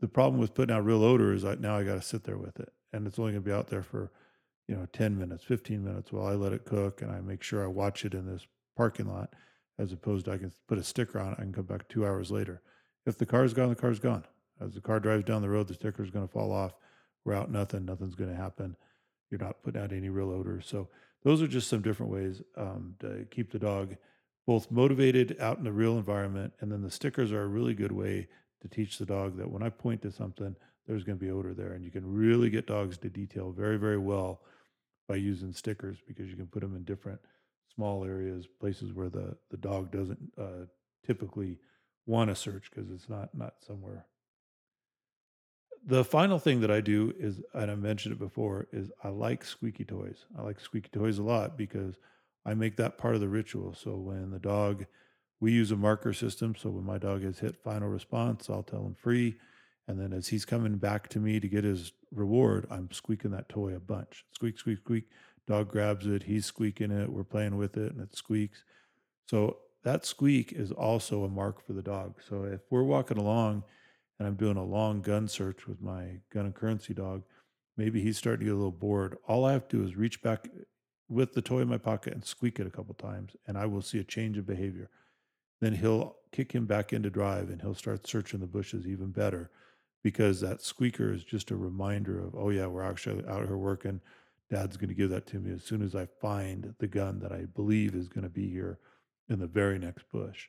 The 0.00 0.08
problem 0.08 0.40
with 0.40 0.54
putting 0.54 0.74
out 0.74 0.84
real 0.84 1.04
odor 1.04 1.32
is 1.32 1.44
like 1.44 1.60
now 1.60 1.76
I 1.76 1.84
got 1.84 1.94
to 1.94 2.02
sit 2.02 2.24
there 2.24 2.38
with 2.38 2.58
it, 2.60 2.72
and 2.92 3.06
it's 3.06 3.18
only 3.18 3.32
going 3.32 3.42
to 3.42 3.48
be 3.48 3.54
out 3.54 3.68
there 3.68 3.82
for 3.82 4.12
you 4.68 4.74
know 4.74 4.86
10 4.92 5.16
minutes 5.16 5.44
15 5.44 5.84
minutes 5.84 6.10
while 6.10 6.26
i 6.26 6.32
let 6.32 6.52
it 6.52 6.64
cook 6.64 7.00
and 7.00 7.12
i 7.12 7.20
make 7.20 7.40
sure 7.40 7.62
i 7.62 7.68
watch 7.68 8.04
it 8.04 8.14
in 8.14 8.26
this 8.26 8.48
parking 8.76 9.06
lot 9.06 9.32
as 9.78 9.92
opposed 9.92 10.24
to 10.24 10.32
i 10.32 10.36
can 10.36 10.50
put 10.66 10.76
a 10.76 10.82
sticker 10.82 11.20
on 11.20 11.34
it 11.34 11.36
can 11.36 11.52
come 11.52 11.64
back 11.64 11.88
two 11.88 12.04
hours 12.04 12.32
later. 12.32 12.62
If 13.04 13.16
the 13.16 13.26
car's 13.26 13.54
gone 13.54 13.68
the 13.68 13.76
car's 13.76 14.00
gone 14.00 14.24
as 14.60 14.74
the 14.74 14.80
car 14.80 15.00
drives 15.00 15.24
down 15.24 15.42
the 15.42 15.48
road 15.48 15.68
the 15.68 15.74
sticker 15.74 16.02
is 16.02 16.10
going 16.10 16.26
to 16.26 16.32
fall 16.32 16.52
off 16.52 16.72
we're 17.24 17.34
out 17.34 17.50
nothing 17.50 17.84
nothing's 17.84 18.14
going 18.14 18.30
to 18.30 18.36
happen 18.36 18.76
you're 19.30 19.40
not 19.40 19.62
putting 19.62 19.80
out 19.80 19.92
any 19.92 20.08
real 20.08 20.30
odor 20.30 20.60
so 20.60 20.88
those 21.24 21.42
are 21.42 21.48
just 21.48 21.68
some 21.68 21.82
different 21.82 22.12
ways 22.12 22.42
um, 22.56 22.94
to 23.00 23.26
keep 23.30 23.50
the 23.50 23.58
dog 23.58 23.96
both 24.46 24.70
motivated 24.70 25.36
out 25.40 25.58
in 25.58 25.64
the 25.64 25.72
real 25.72 25.96
environment 25.96 26.52
and 26.60 26.70
then 26.70 26.82
the 26.82 26.90
stickers 26.90 27.32
are 27.32 27.42
a 27.42 27.48
really 27.48 27.74
good 27.74 27.92
way 27.92 28.26
to 28.62 28.68
teach 28.68 28.98
the 28.98 29.06
dog 29.06 29.36
that 29.36 29.50
when 29.50 29.62
i 29.62 29.68
point 29.68 30.02
to 30.02 30.10
something 30.10 30.54
there's 30.86 31.04
going 31.04 31.18
to 31.18 31.24
be 31.24 31.30
odor 31.30 31.54
there 31.54 31.72
and 31.72 31.84
you 31.84 31.90
can 31.90 32.06
really 32.06 32.48
get 32.48 32.66
dogs 32.66 32.96
to 32.96 33.08
detail 33.08 33.50
very 33.50 33.76
very 33.76 33.98
well 33.98 34.40
by 35.08 35.16
using 35.16 35.52
stickers 35.52 35.98
because 36.06 36.28
you 36.28 36.36
can 36.36 36.46
put 36.46 36.60
them 36.60 36.74
in 36.74 36.84
different 36.84 37.20
small 37.76 38.04
areas, 38.04 38.46
places 38.60 38.92
where 38.92 39.08
the, 39.08 39.36
the 39.50 39.56
dog 39.56 39.92
doesn't 39.92 40.18
uh, 40.40 40.64
typically 41.06 41.58
want 42.06 42.30
to 42.30 42.34
search 42.34 42.70
because 42.70 42.90
it's 42.90 43.08
not 43.08 43.28
not 43.34 43.54
somewhere. 43.66 44.06
The 45.88 46.04
final 46.04 46.40
thing 46.40 46.60
that 46.62 46.70
I 46.70 46.80
do 46.80 47.14
is, 47.16 47.40
and 47.54 47.70
I 47.70 47.76
mentioned 47.76 48.12
it 48.12 48.18
before, 48.18 48.66
is 48.72 48.90
I 49.04 49.08
like 49.08 49.44
squeaky 49.44 49.84
toys. 49.84 50.24
I 50.36 50.42
like 50.42 50.58
squeaky 50.58 50.90
toys 50.92 51.18
a 51.18 51.22
lot 51.22 51.56
because 51.56 51.94
I 52.44 52.54
make 52.54 52.76
that 52.76 52.98
part 52.98 53.14
of 53.14 53.20
the 53.20 53.28
ritual. 53.28 53.72
So 53.74 53.94
when 53.94 54.30
the 54.30 54.40
dog, 54.40 54.86
we 55.38 55.52
use 55.52 55.70
a 55.70 55.76
marker 55.76 56.12
system. 56.12 56.56
So 56.56 56.70
when 56.70 56.84
my 56.84 56.98
dog 56.98 57.22
has 57.22 57.38
hit 57.38 57.62
final 57.62 57.88
response, 57.88 58.50
I'll 58.50 58.64
tell 58.64 58.84
him 58.84 58.96
free. 58.96 59.36
And 59.86 60.00
then 60.00 60.12
as 60.12 60.26
he's 60.26 60.44
coming 60.44 60.76
back 60.76 61.08
to 61.10 61.20
me 61.20 61.38
to 61.38 61.46
get 61.46 61.62
his 61.62 61.92
reward, 62.12 62.66
I'm 62.68 62.90
squeaking 62.90 63.30
that 63.30 63.48
toy 63.48 63.76
a 63.76 63.80
bunch. 63.80 64.24
Squeak, 64.32 64.58
squeak, 64.58 64.78
squeak. 64.78 65.04
Dog 65.46 65.70
grabs 65.70 66.08
it, 66.08 66.24
he's 66.24 66.44
squeaking 66.44 66.90
it, 66.90 67.08
we're 67.08 67.22
playing 67.22 67.56
with 67.56 67.76
it, 67.76 67.92
and 67.92 68.00
it 68.00 68.16
squeaks. 68.16 68.64
So 69.26 69.58
that 69.84 70.04
squeak 70.04 70.52
is 70.52 70.72
also 70.72 71.22
a 71.22 71.28
mark 71.28 71.64
for 71.64 71.72
the 71.72 71.82
dog. 71.82 72.16
So 72.28 72.42
if 72.42 72.62
we're 72.70 72.82
walking 72.82 73.18
along 73.18 73.62
and 74.18 74.26
I'm 74.26 74.36
doing 74.36 74.56
a 74.56 74.64
long 74.64 75.02
gun 75.02 75.28
search 75.28 75.66
with 75.66 75.80
my 75.80 76.20
gun 76.32 76.46
and 76.46 76.54
currency 76.54 76.94
dog, 76.94 77.22
maybe 77.76 78.00
he's 78.00 78.18
starting 78.18 78.40
to 78.40 78.46
get 78.46 78.54
a 78.54 78.56
little 78.56 78.70
bored. 78.70 79.18
All 79.26 79.44
I 79.44 79.52
have 79.52 79.68
to 79.68 79.78
do 79.78 79.84
is 79.84 79.96
reach 79.96 80.22
back 80.22 80.48
with 81.08 81.34
the 81.34 81.42
toy 81.42 81.60
in 81.60 81.68
my 81.68 81.78
pocket 81.78 82.14
and 82.14 82.24
squeak 82.24 82.58
it 82.58 82.66
a 82.66 82.70
couple 82.70 82.94
times, 82.94 83.36
and 83.46 83.56
I 83.56 83.66
will 83.66 83.82
see 83.82 83.98
a 83.98 84.04
change 84.04 84.38
of 84.38 84.46
behavior. 84.46 84.90
Then 85.60 85.74
he'll 85.74 86.16
kick 86.32 86.52
him 86.52 86.66
back 86.66 86.92
into 86.92 87.10
drive 87.10 87.48
and 87.48 87.62
he'll 87.62 87.74
start 87.74 88.06
searching 88.06 88.40
the 88.40 88.46
bushes 88.46 88.86
even 88.86 89.10
better 89.10 89.50
because 90.02 90.40
that 90.40 90.62
squeaker 90.62 91.12
is 91.12 91.24
just 91.24 91.50
a 91.50 91.56
reminder 91.56 92.20
of, 92.20 92.34
oh, 92.34 92.50
yeah, 92.50 92.66
we're 92.66 92.82
actually 92.82 93.26
out 93.26 93.46
here 93.46 93.56
working. 93.56 94.00
Dad's 94.50 94.76
going 94.76 94.88
to 94.88 94.94
give 94.94 95.10
that 95.10 95.26
to 95.28 95.38
me 95.38 95.52
as 95.52 95.64
soon 95.64 95.82
as 95.82 95.94
I 95.94 96.06
find 96.20 96.74
the 96.78 96.86
gun 96.86 97.18
that 97.20 97.32
I 97.32 97.46
believe 97.54 97.94
is 97.94 98.08
going 98.08 98.22
to 98.22 98.30
be 98.30 98.48
here 98.48 98.78
in 99.28 99.40
the 99.40 99.46
very 99.46 99.78
next 99.78 100.04
bush. 100.12 100.46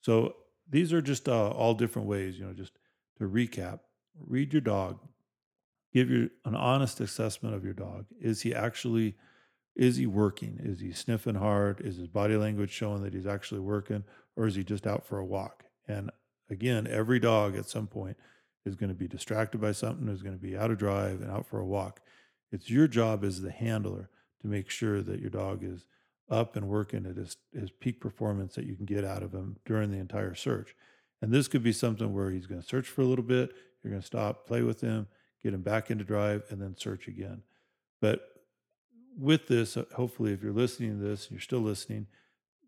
So 0.00 0.36
these 0.70 0.92
are 0.92 1.02
just 1.02 1.28
uh, 1.28 1.50
all 1.50 1.74
different 1.74 2.08
ways, 2.08 2.38
you 2.38 2.46
know, 2.46 2.52
just 2.52 2.78
to 3.18 3.28
recap 3.28 3.80
read 4.20 4.52
your 4.52 4.60
dog, 4.60 5.00
give 5.92 6.10
you 6.10 6.30
an 6.44 6.54
honest 6.54 7.00
assessment 7.00 7.54
of 7.54 7.64
your 7.64 7.72
dog. 7.72 8.06
Is 8.20 8.42
he 8.42 8.54
actually 8.54 9.16
is 9.76 9.96
he 9.96 10.06
working? 10.06 10.60
Is 10.62 10.78
he 10.78 10.92
sniffing 10.92 11.34
hard? 11.34 11.80
Is 11.80 11.96
his 11.96 12.06
body 12.06 12.36
language 12.36 12.70
showing 12.70 13.02
that 13.02 13.12
he's 13.12 13.26
actually 13.26 13.60
working 13.60 14.04
or 14.36 14.46
is 14.46 14.54
he 14.54 14.62
just 14.62 14.86
out 14.86 15.04
for 15.04 15.18
a 15.18 15.24
walk? 15.24 15.64
And 15.88 16.10
again, 16.48 16.86
every 16.86 17.18
dog 17.18 17.56
at 17.56 17.68
some 17.68 17.88
point 17.88 18.16
is 18.64 18.76
going 18.76 18.90
to 18.90 18.94
be 18.94 19.08
distracted 19.08 19.60
by 19.60 19.72
something, 19.72 20.08
is 20.08 20.22
going 20.22 20.36
to 20.36 20.40
be 20.40 20.56
out 20.56 20.70
of 20.70 20.78
drive 20.78 21.20
and 21.20 21.30
out 21.30 21.46
for 21.46 21.58
a 21.58 21.66
walk. 21.66 22.00
It's 22.52 22.70
your 22.70 22.86
job 22.86 23.24
as 23.24 23.42
the 23.42 23.50
handler 23.50 24.10
to 24.42 24.46
make 24.46 24.70
sure 24.70 25.02
that 25.02 25.20
your 25.20 25.30
dog 25.30 25.64
is 25.64 25.86
up 26.30 26.54
and 26.54 26.68
working 26.68 27.04
at 27.04 27.16
his, 27.16 27.36
his 27.52 27.72
peak 27.72 28.00
performance 28.00 28.54
that 28.54 28.66
you 28.66 28.76
can 28.76 28.86
get 28.86 29.04
out 29.04 29.24
of 29.24 29.32
him 29.32 29.56
during 29.66 29.90
the 29.90 29.98
entire 29.98 30.36
search. 30.36 30.76
And 31.24 31.32
this 31.32 31.48
could 31.48 31.62
be 31.62 31.72
something 31.72 32.12
where 32.12 32.30
he's 32.30 32.44
going 32.46 32.60
to 32.60 32.66
search 32.66 32.86
for 32.86 33.00
a 33.00 33.06
little 33.06 33.24
bit, 33.24 33.50
you're 33.82 33.90
going 33.90 34.02
to 34.02 34.06
stop, 34.06 34.46
play 34.46 34.60
with 34.60 34.82
him, 34.82 35.06
get 35.42 35.54
him 35.54 35.62
back 35.62 35.90
into 35.90 36.04
drive, 36.04 36.42
and 36.50 36.60
then 36.60 36.76
search 36.76 37.08
again. 37.08 37.40
But 38.02 38.20
with 39.18 39.48
this, 39.48 39.78
uh, 39.78 39.86
hopefully, 39.96 40.34
if 40.34 40.42
you're 40.42 40.52
listening 40.52 40.98
to 40.98 41.02
this, 41.02 41.30
you're 41.30 41.40
still 41.40 41.60
listening, 41.60 42.08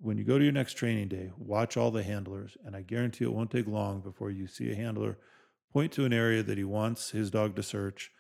when 0.01 0.17
you 0.17 0.25
go 0.25 0.39
to 0.39 0.43
your 0.45 0.55
next 0.55 0.73
training 0.73 1.09
day, 1.09 1.33
watch 1.37 1.77
all 1.77 1.91
the 1.91 2.03
handlers, 2.03 2.57
and 2.65 2.75
I 2.75 2.81
guarantee 2.81 3.25
it 3.27 3.33
won't 3.35 3.51
take 3.51 3.67
long 3.67 4.01
before 4.01 4.31
you 4.31 4.47
see 4.47 4.73
a 4.73 4.75
handler 4.75 5.19
point 5.71 5.93
to 5.93 6.07
an 6.07 6.15
area 6.15 6.43
that 6.43 6.57
he 6.57 6.65
wants 6.65 7.11
his 7.11 7.31
dog 7.31 7.57
to 7.57 7.63
search. 7.63 8.11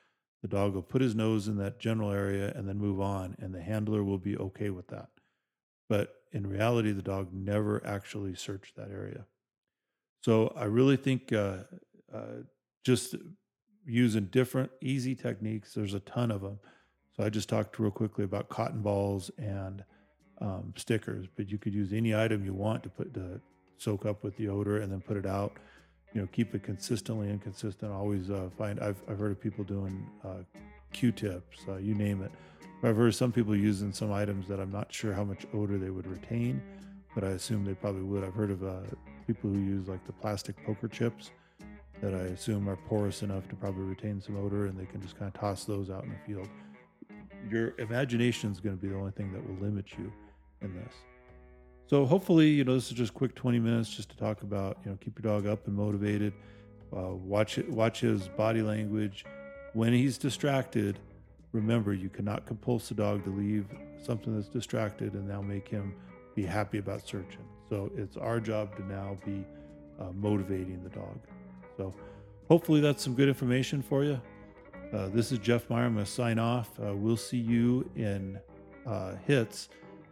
The 0.42 0.48
dog 0.48 0.74
will 0.74 0.82
put 0.82 1.00
his 1.00 1.14
nose 1.14 1.48
in 1.48 1.56
that 1.56 1.80
general 1.80 2.10
area 2.10 2.52
and 2.54 2.68
then 2.68 2.76
move 2.76 3.00
on, 3.00 3.36
and 3.38 3.54
the 3.54 3.62
handler 3.62 4.04
will 4.04 4.18
be 4.18 4.36
okay 4.36 4.68
with 4.68 4.88
that. 4.88 5.08
But 5.88 6.12
in 6.30 6.46
reality, 6.46 6.92
the 6.92 7.00
dog 7.00 7.32
never 7.32 7.82
actually 7.86 8.34
searched 8.34 8.76
that 8.76 8.90
area. 8.90 9.24
So 10.20 10.52
I 10.56 10.64
really 10.64 10.96
think 10.96 11.32
uh, 11.32 11.58
uh, 12.12 12.42
just 12.84 13.14
using 13.84 14.24
different 14.26 14.70
easy 14.80 15.14
techniques, 15.14 15.74
there's 15.74 15.94
a 15.94 16.00
ton 16.00 16.30
of 16.30 16.42
them. 16.42 16.58
So 17.16 17.24
I 17.24 17.30
just 17.30 17.48
talked 17.48 17.78
real 17.78 17.90
quickly 17.90 18.24
about 18.24 18.48
cotton 18.48 18.82
balls 18.82 19.30
and 19.38 19.84
um, 20.40 20.74
stickers, 20.76 21.26
but 21.36 21.50
you 21.50 21.58
could 21.58 21.72
use 21.72 21.92
any 21.92 22.14
item 22.14 22.44
you 22.44 22.52
want 22.52 22.82
to 22.82 22.88
put 22.88 23.14
to 23.14 23.40
soak 23.78 24.04
up 24.04 24.22
with 24.22 24.36
the 24.36 24.48
odor 24.48 24.80
and 24.80 24.92
then 24.92 25.00
put 25.00 25.16
it 25.16 25.26
out. 25.26 25.52
You 26.14 26.22
know 26.22 26.28
keep 26.32 26.54
it 26.54 26.62
consistently 26.62 27.28
inconsistent 27.28 27.92
always 27.92 28.30
uh, 28.30 28.48
find 28.56 28.80
I've, 28.80 29.02
I've 29.08 29.18
heard 29.18 29.32
of 29.32 29.40
people 29.40 29.64
doing 29.64 30.06
uh, 30.24 30.42
q-tips 30.92 31.58
uh, 31.68 31.76
you 31.76 31.94
name 31.94 32.22
it. 32.22 32.30
I've 32.82 32.96
heard 32.96 33.14
some 33.14 33.32
people 33.32 33.54
using 33.54 33.92
some 33.92 34.12
items 34.12 34.46
that 34.48 34.60
i'm 34.60 34.70
not 34.70 34.92
sure 34.92 35.12
how 35.12 35.24
much 35.24 35.46
odor 35.52 35.76
they 35.78 35.90
would 35.90 36.06
retain 36.06 36.62
but 37.14 37.24
i 37.24 37.28
assume 37.28 37.64
they 37.64 37.74
probably 37.74 38.02
would. 38.02 38.22
I've 38.24 38.34
heard 38.34 38.50
of 38.50 38.62
uh, 38.62 38.80
people 39.26 39.50
who 39.50 39.58
use 39.58 39.88
like 39.88 40.04
the 40.06 40.12
plastic 40.12 40.56
poker 40.64 40.88
chips 40.88 41.30
that 42.00 42.14
i 42.14 42.28
assume 42.28 42.68
are 42.68 42.76
porous 42.88 43.22
enough 43.22 43.48
to 43.48 43.56
probably 43.56 43.84
retain 43.84 44.20
some 44.20 44.36
odor 44.36 44.66
and 44.66 44.78
they 44.78 44.86
can 44.86 45.00
just 45.00 45.18
kind 45.18 45.32
of 45.32 45.40
toss 45.40 45.64
those 45.64 45.90
out 45.90 46.04
in 46.04 46.10
the 46.10 46.18
field 46.26 46.48
your 47.50 47.74
imagination 47.78 48.50
is 48.50 48.60
going 48.60 48.76
to 48.76 48.82
be 48.82 48.88
the 48.88 48.96
only 48.96 49.12
thing 49.12 49.32
that 49.32 49.46
will 49.46 49.56
limit 49.56 49.86
you 49.98 50.12
in 50.62 50.74
this 50.74 50.94
so 51.88 52.04
hopefully, 52.04 52.48
you 52.48 52.64
know, 52.64 52.74
this 52.74 52.90
is 52.90 52.96
just 52.96 53.14
quick 53.14 53.34
20 53.36 53.60
minutes 53.60 53.88
just 53.88 54.08
to 54.10 54.16
talk 54.16 54.42
about, 54.42 54.78
you 54.84 54.90
know, 54.90 54.98
keep 55.00 55.22
your 55.22 55.32
dog 55.32 55.46
up 55.46 55.66
and 55.68 55.76
motivated. 55.76 56.32
Uh, 56.94 57.14
watch 57.14 57.58
it, 57.58 57.70
watch 57.70 58.00
his 58.00 58.28
body 58.28 58.60
language. 58.60 59.24
When 59.72 59.92
he's 59.92 60.18
distracted, 60.18 60.98
remember 61.52 61.94
you 61.94 62.08
cannot 62.08 62.44
compulse 62.44 62.88
the 62.88 62.96
dog 62.96 63.22
to 63.24 63.30
leave 63.30 63.66
something 64.04 64.34
that's 64.34 64.48
distracted 64.48 65.14
and 65.14 65.28
now 65.28 65.40
make 65.40 65.68
him 65.68 65.94
be 66.36 66.44
happy 66.44 66.78
about 66.78 67.04
searching. 67.08 67.44
So 67.68 67.90
it's 67.96 68.16
our 68.16 68.38
job 68.38 68.76
to 68.76 68.86
now 68.86 69.16
be 69.24 69.44
uh, 69.98 70.12
motivating 70.12 70.84
the 70.84 70.90
dog. 70.90 71.18
So 71.76 71.92
hopefully 72.48 72.80
that's 72.80 73.02
some 73.02 73.14
good 73.14 73.28
information 73.28 73.82
for 73.82 74.04
you. 74.04 74.20
Uh, 74.92 75.08
this 75.08 75.32
is 75.32 75.38
Jeff 75.38 75.68
Meyer. 75.68 75.86
I'm 75.86 75.94
going 75.94 76.04
to 76.04 76.10
sign 76.10 76.38
off. 76.38 76.70
Uh, 76.78 76.94
we'll 76.94 77.16
see 77.16 77.38
you 77.38 77.90
in 77.96 78.38
uh, 78.86 79.14
hits 79.26 79.70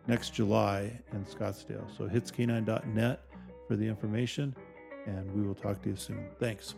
next 0.09 0.31
July 0.31 0.91
in 1.13 1.25
Scottsdale. 1.27 1.87
So 1.97 2.09
hitscanine.net 2.09 3.21
for 3.69 3.77
the 3.77 3.87
information, 3.87 4.57
and 5.07 5.33
we 5.33 5.47
will 5.47 5.55
talk 5.55 5.81
to 5.83 5.91
you 5.91 5.97
soon. 5.97 6.27
Thanks. 6.41 6.75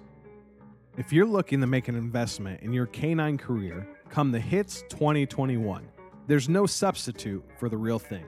If 0.98 1.12
you're 1.12 1.26
looking 1.26 1.60
to 1.60 1.66
make 1.66 1.88
an 1.88 1.94
investment 1.94 2.62
in 2.62 2.72
your 2.72 2.86
canine 2.86 3.38
career, 3.38 3.86
come 4.10 4.30
the 4.30 4.40
HITS 4.40 4.82
2021. 4.90 5.88
There's 6.26 6.48
no 6.48 6.66
substitute 6.66 7.44
for 7.58 7.68
the 7.68 7.76
real 7.76 7.98
thing. 7.98 8.24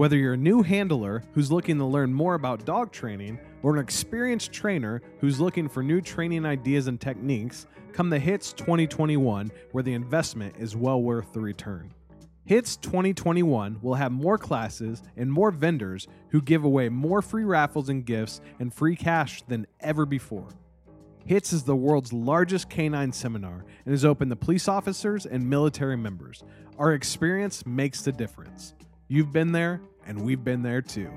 Whether 0.00 0.16
you're 0.16 0.32
a 0.32 0.38
new 0.38 0.62
handler 0.62 1.22
who's 1.34 1.52
looking 1.52 1.76
to 1.76 1.84
learn 1.84 2.10
more 2.10 2.32
about 2.32 2.64
dog 2.64 2.90
training 2.90 3.38
or 3.62 3.74
an 3.74 3.82
experienced 3.82 4.50
trainer 4.50 5.02
who's 5.18 5.38
looking 5.38 5.68
for 5.68 5.82
new 5.82 6.00
training 6.00 6.46
ideas 6.46 6.86
and 6.86 6.98
techniques, 6.98 7.66
come 7.92 8.08
the 8.08 8.18
HITS 8.18 8.54
2021 8.54 9.52
where 9.72 9.84
the 9.84 9.92
investment 9.92 10.54
is 10.58 10.74
well 10.74 11.02
worth 11.02 11.34
the 11.34 11.40
return. 11.40 11.92
HITS 12.46 12.76
2021 12.76 13.78
will 13.82 13.96
have 13.96 14.10
more 14.10 14.38
classes 14.38 15.02
and 15.18 15.30
more 15.30 15.50
vendors 15.50 16.08
who 16.30 16.40
give 16.40 16.64
away 16.64 16.88
more 16.88 17.20
free 17.20 17.44
raffles 17.44 17.90
and 17.90 18.06
gifts 18.06 18.40
and 18.58 18.72
free 18.72 18.96
cash 18.96 19.42
than 19.48 19.66
ever 19.80 20.06
before. 20.06 20.48
HITS 21.26 21.52
is 21.52 21.64
the 21.64 21.76
world's 21.76 22.14
largest 22.14 22.70
canine 22.70 23.12
seminar 23.12 23.66
and 23.84 23.94
is 23.94 24.06
open 24.06 24.30
to 24.30 24.36
police 24.36 24.66
officers 24.66 25.26
and 25.26 25.50
military 25.50 25.98
members. 25.98 26.42
Our 26.78 26.94
experience 26.94 27.66
makes 27.66 28.00
the 28.00 28.12
difference. 28.12 28.72
You've 29.12 29.32
been 29.32 29.50
there, 29.50 29.80
and 30.06 30.20
we've 30.20 30.42
been 30.42 30.62
there 30.62 30.82
too. 30.82 31.10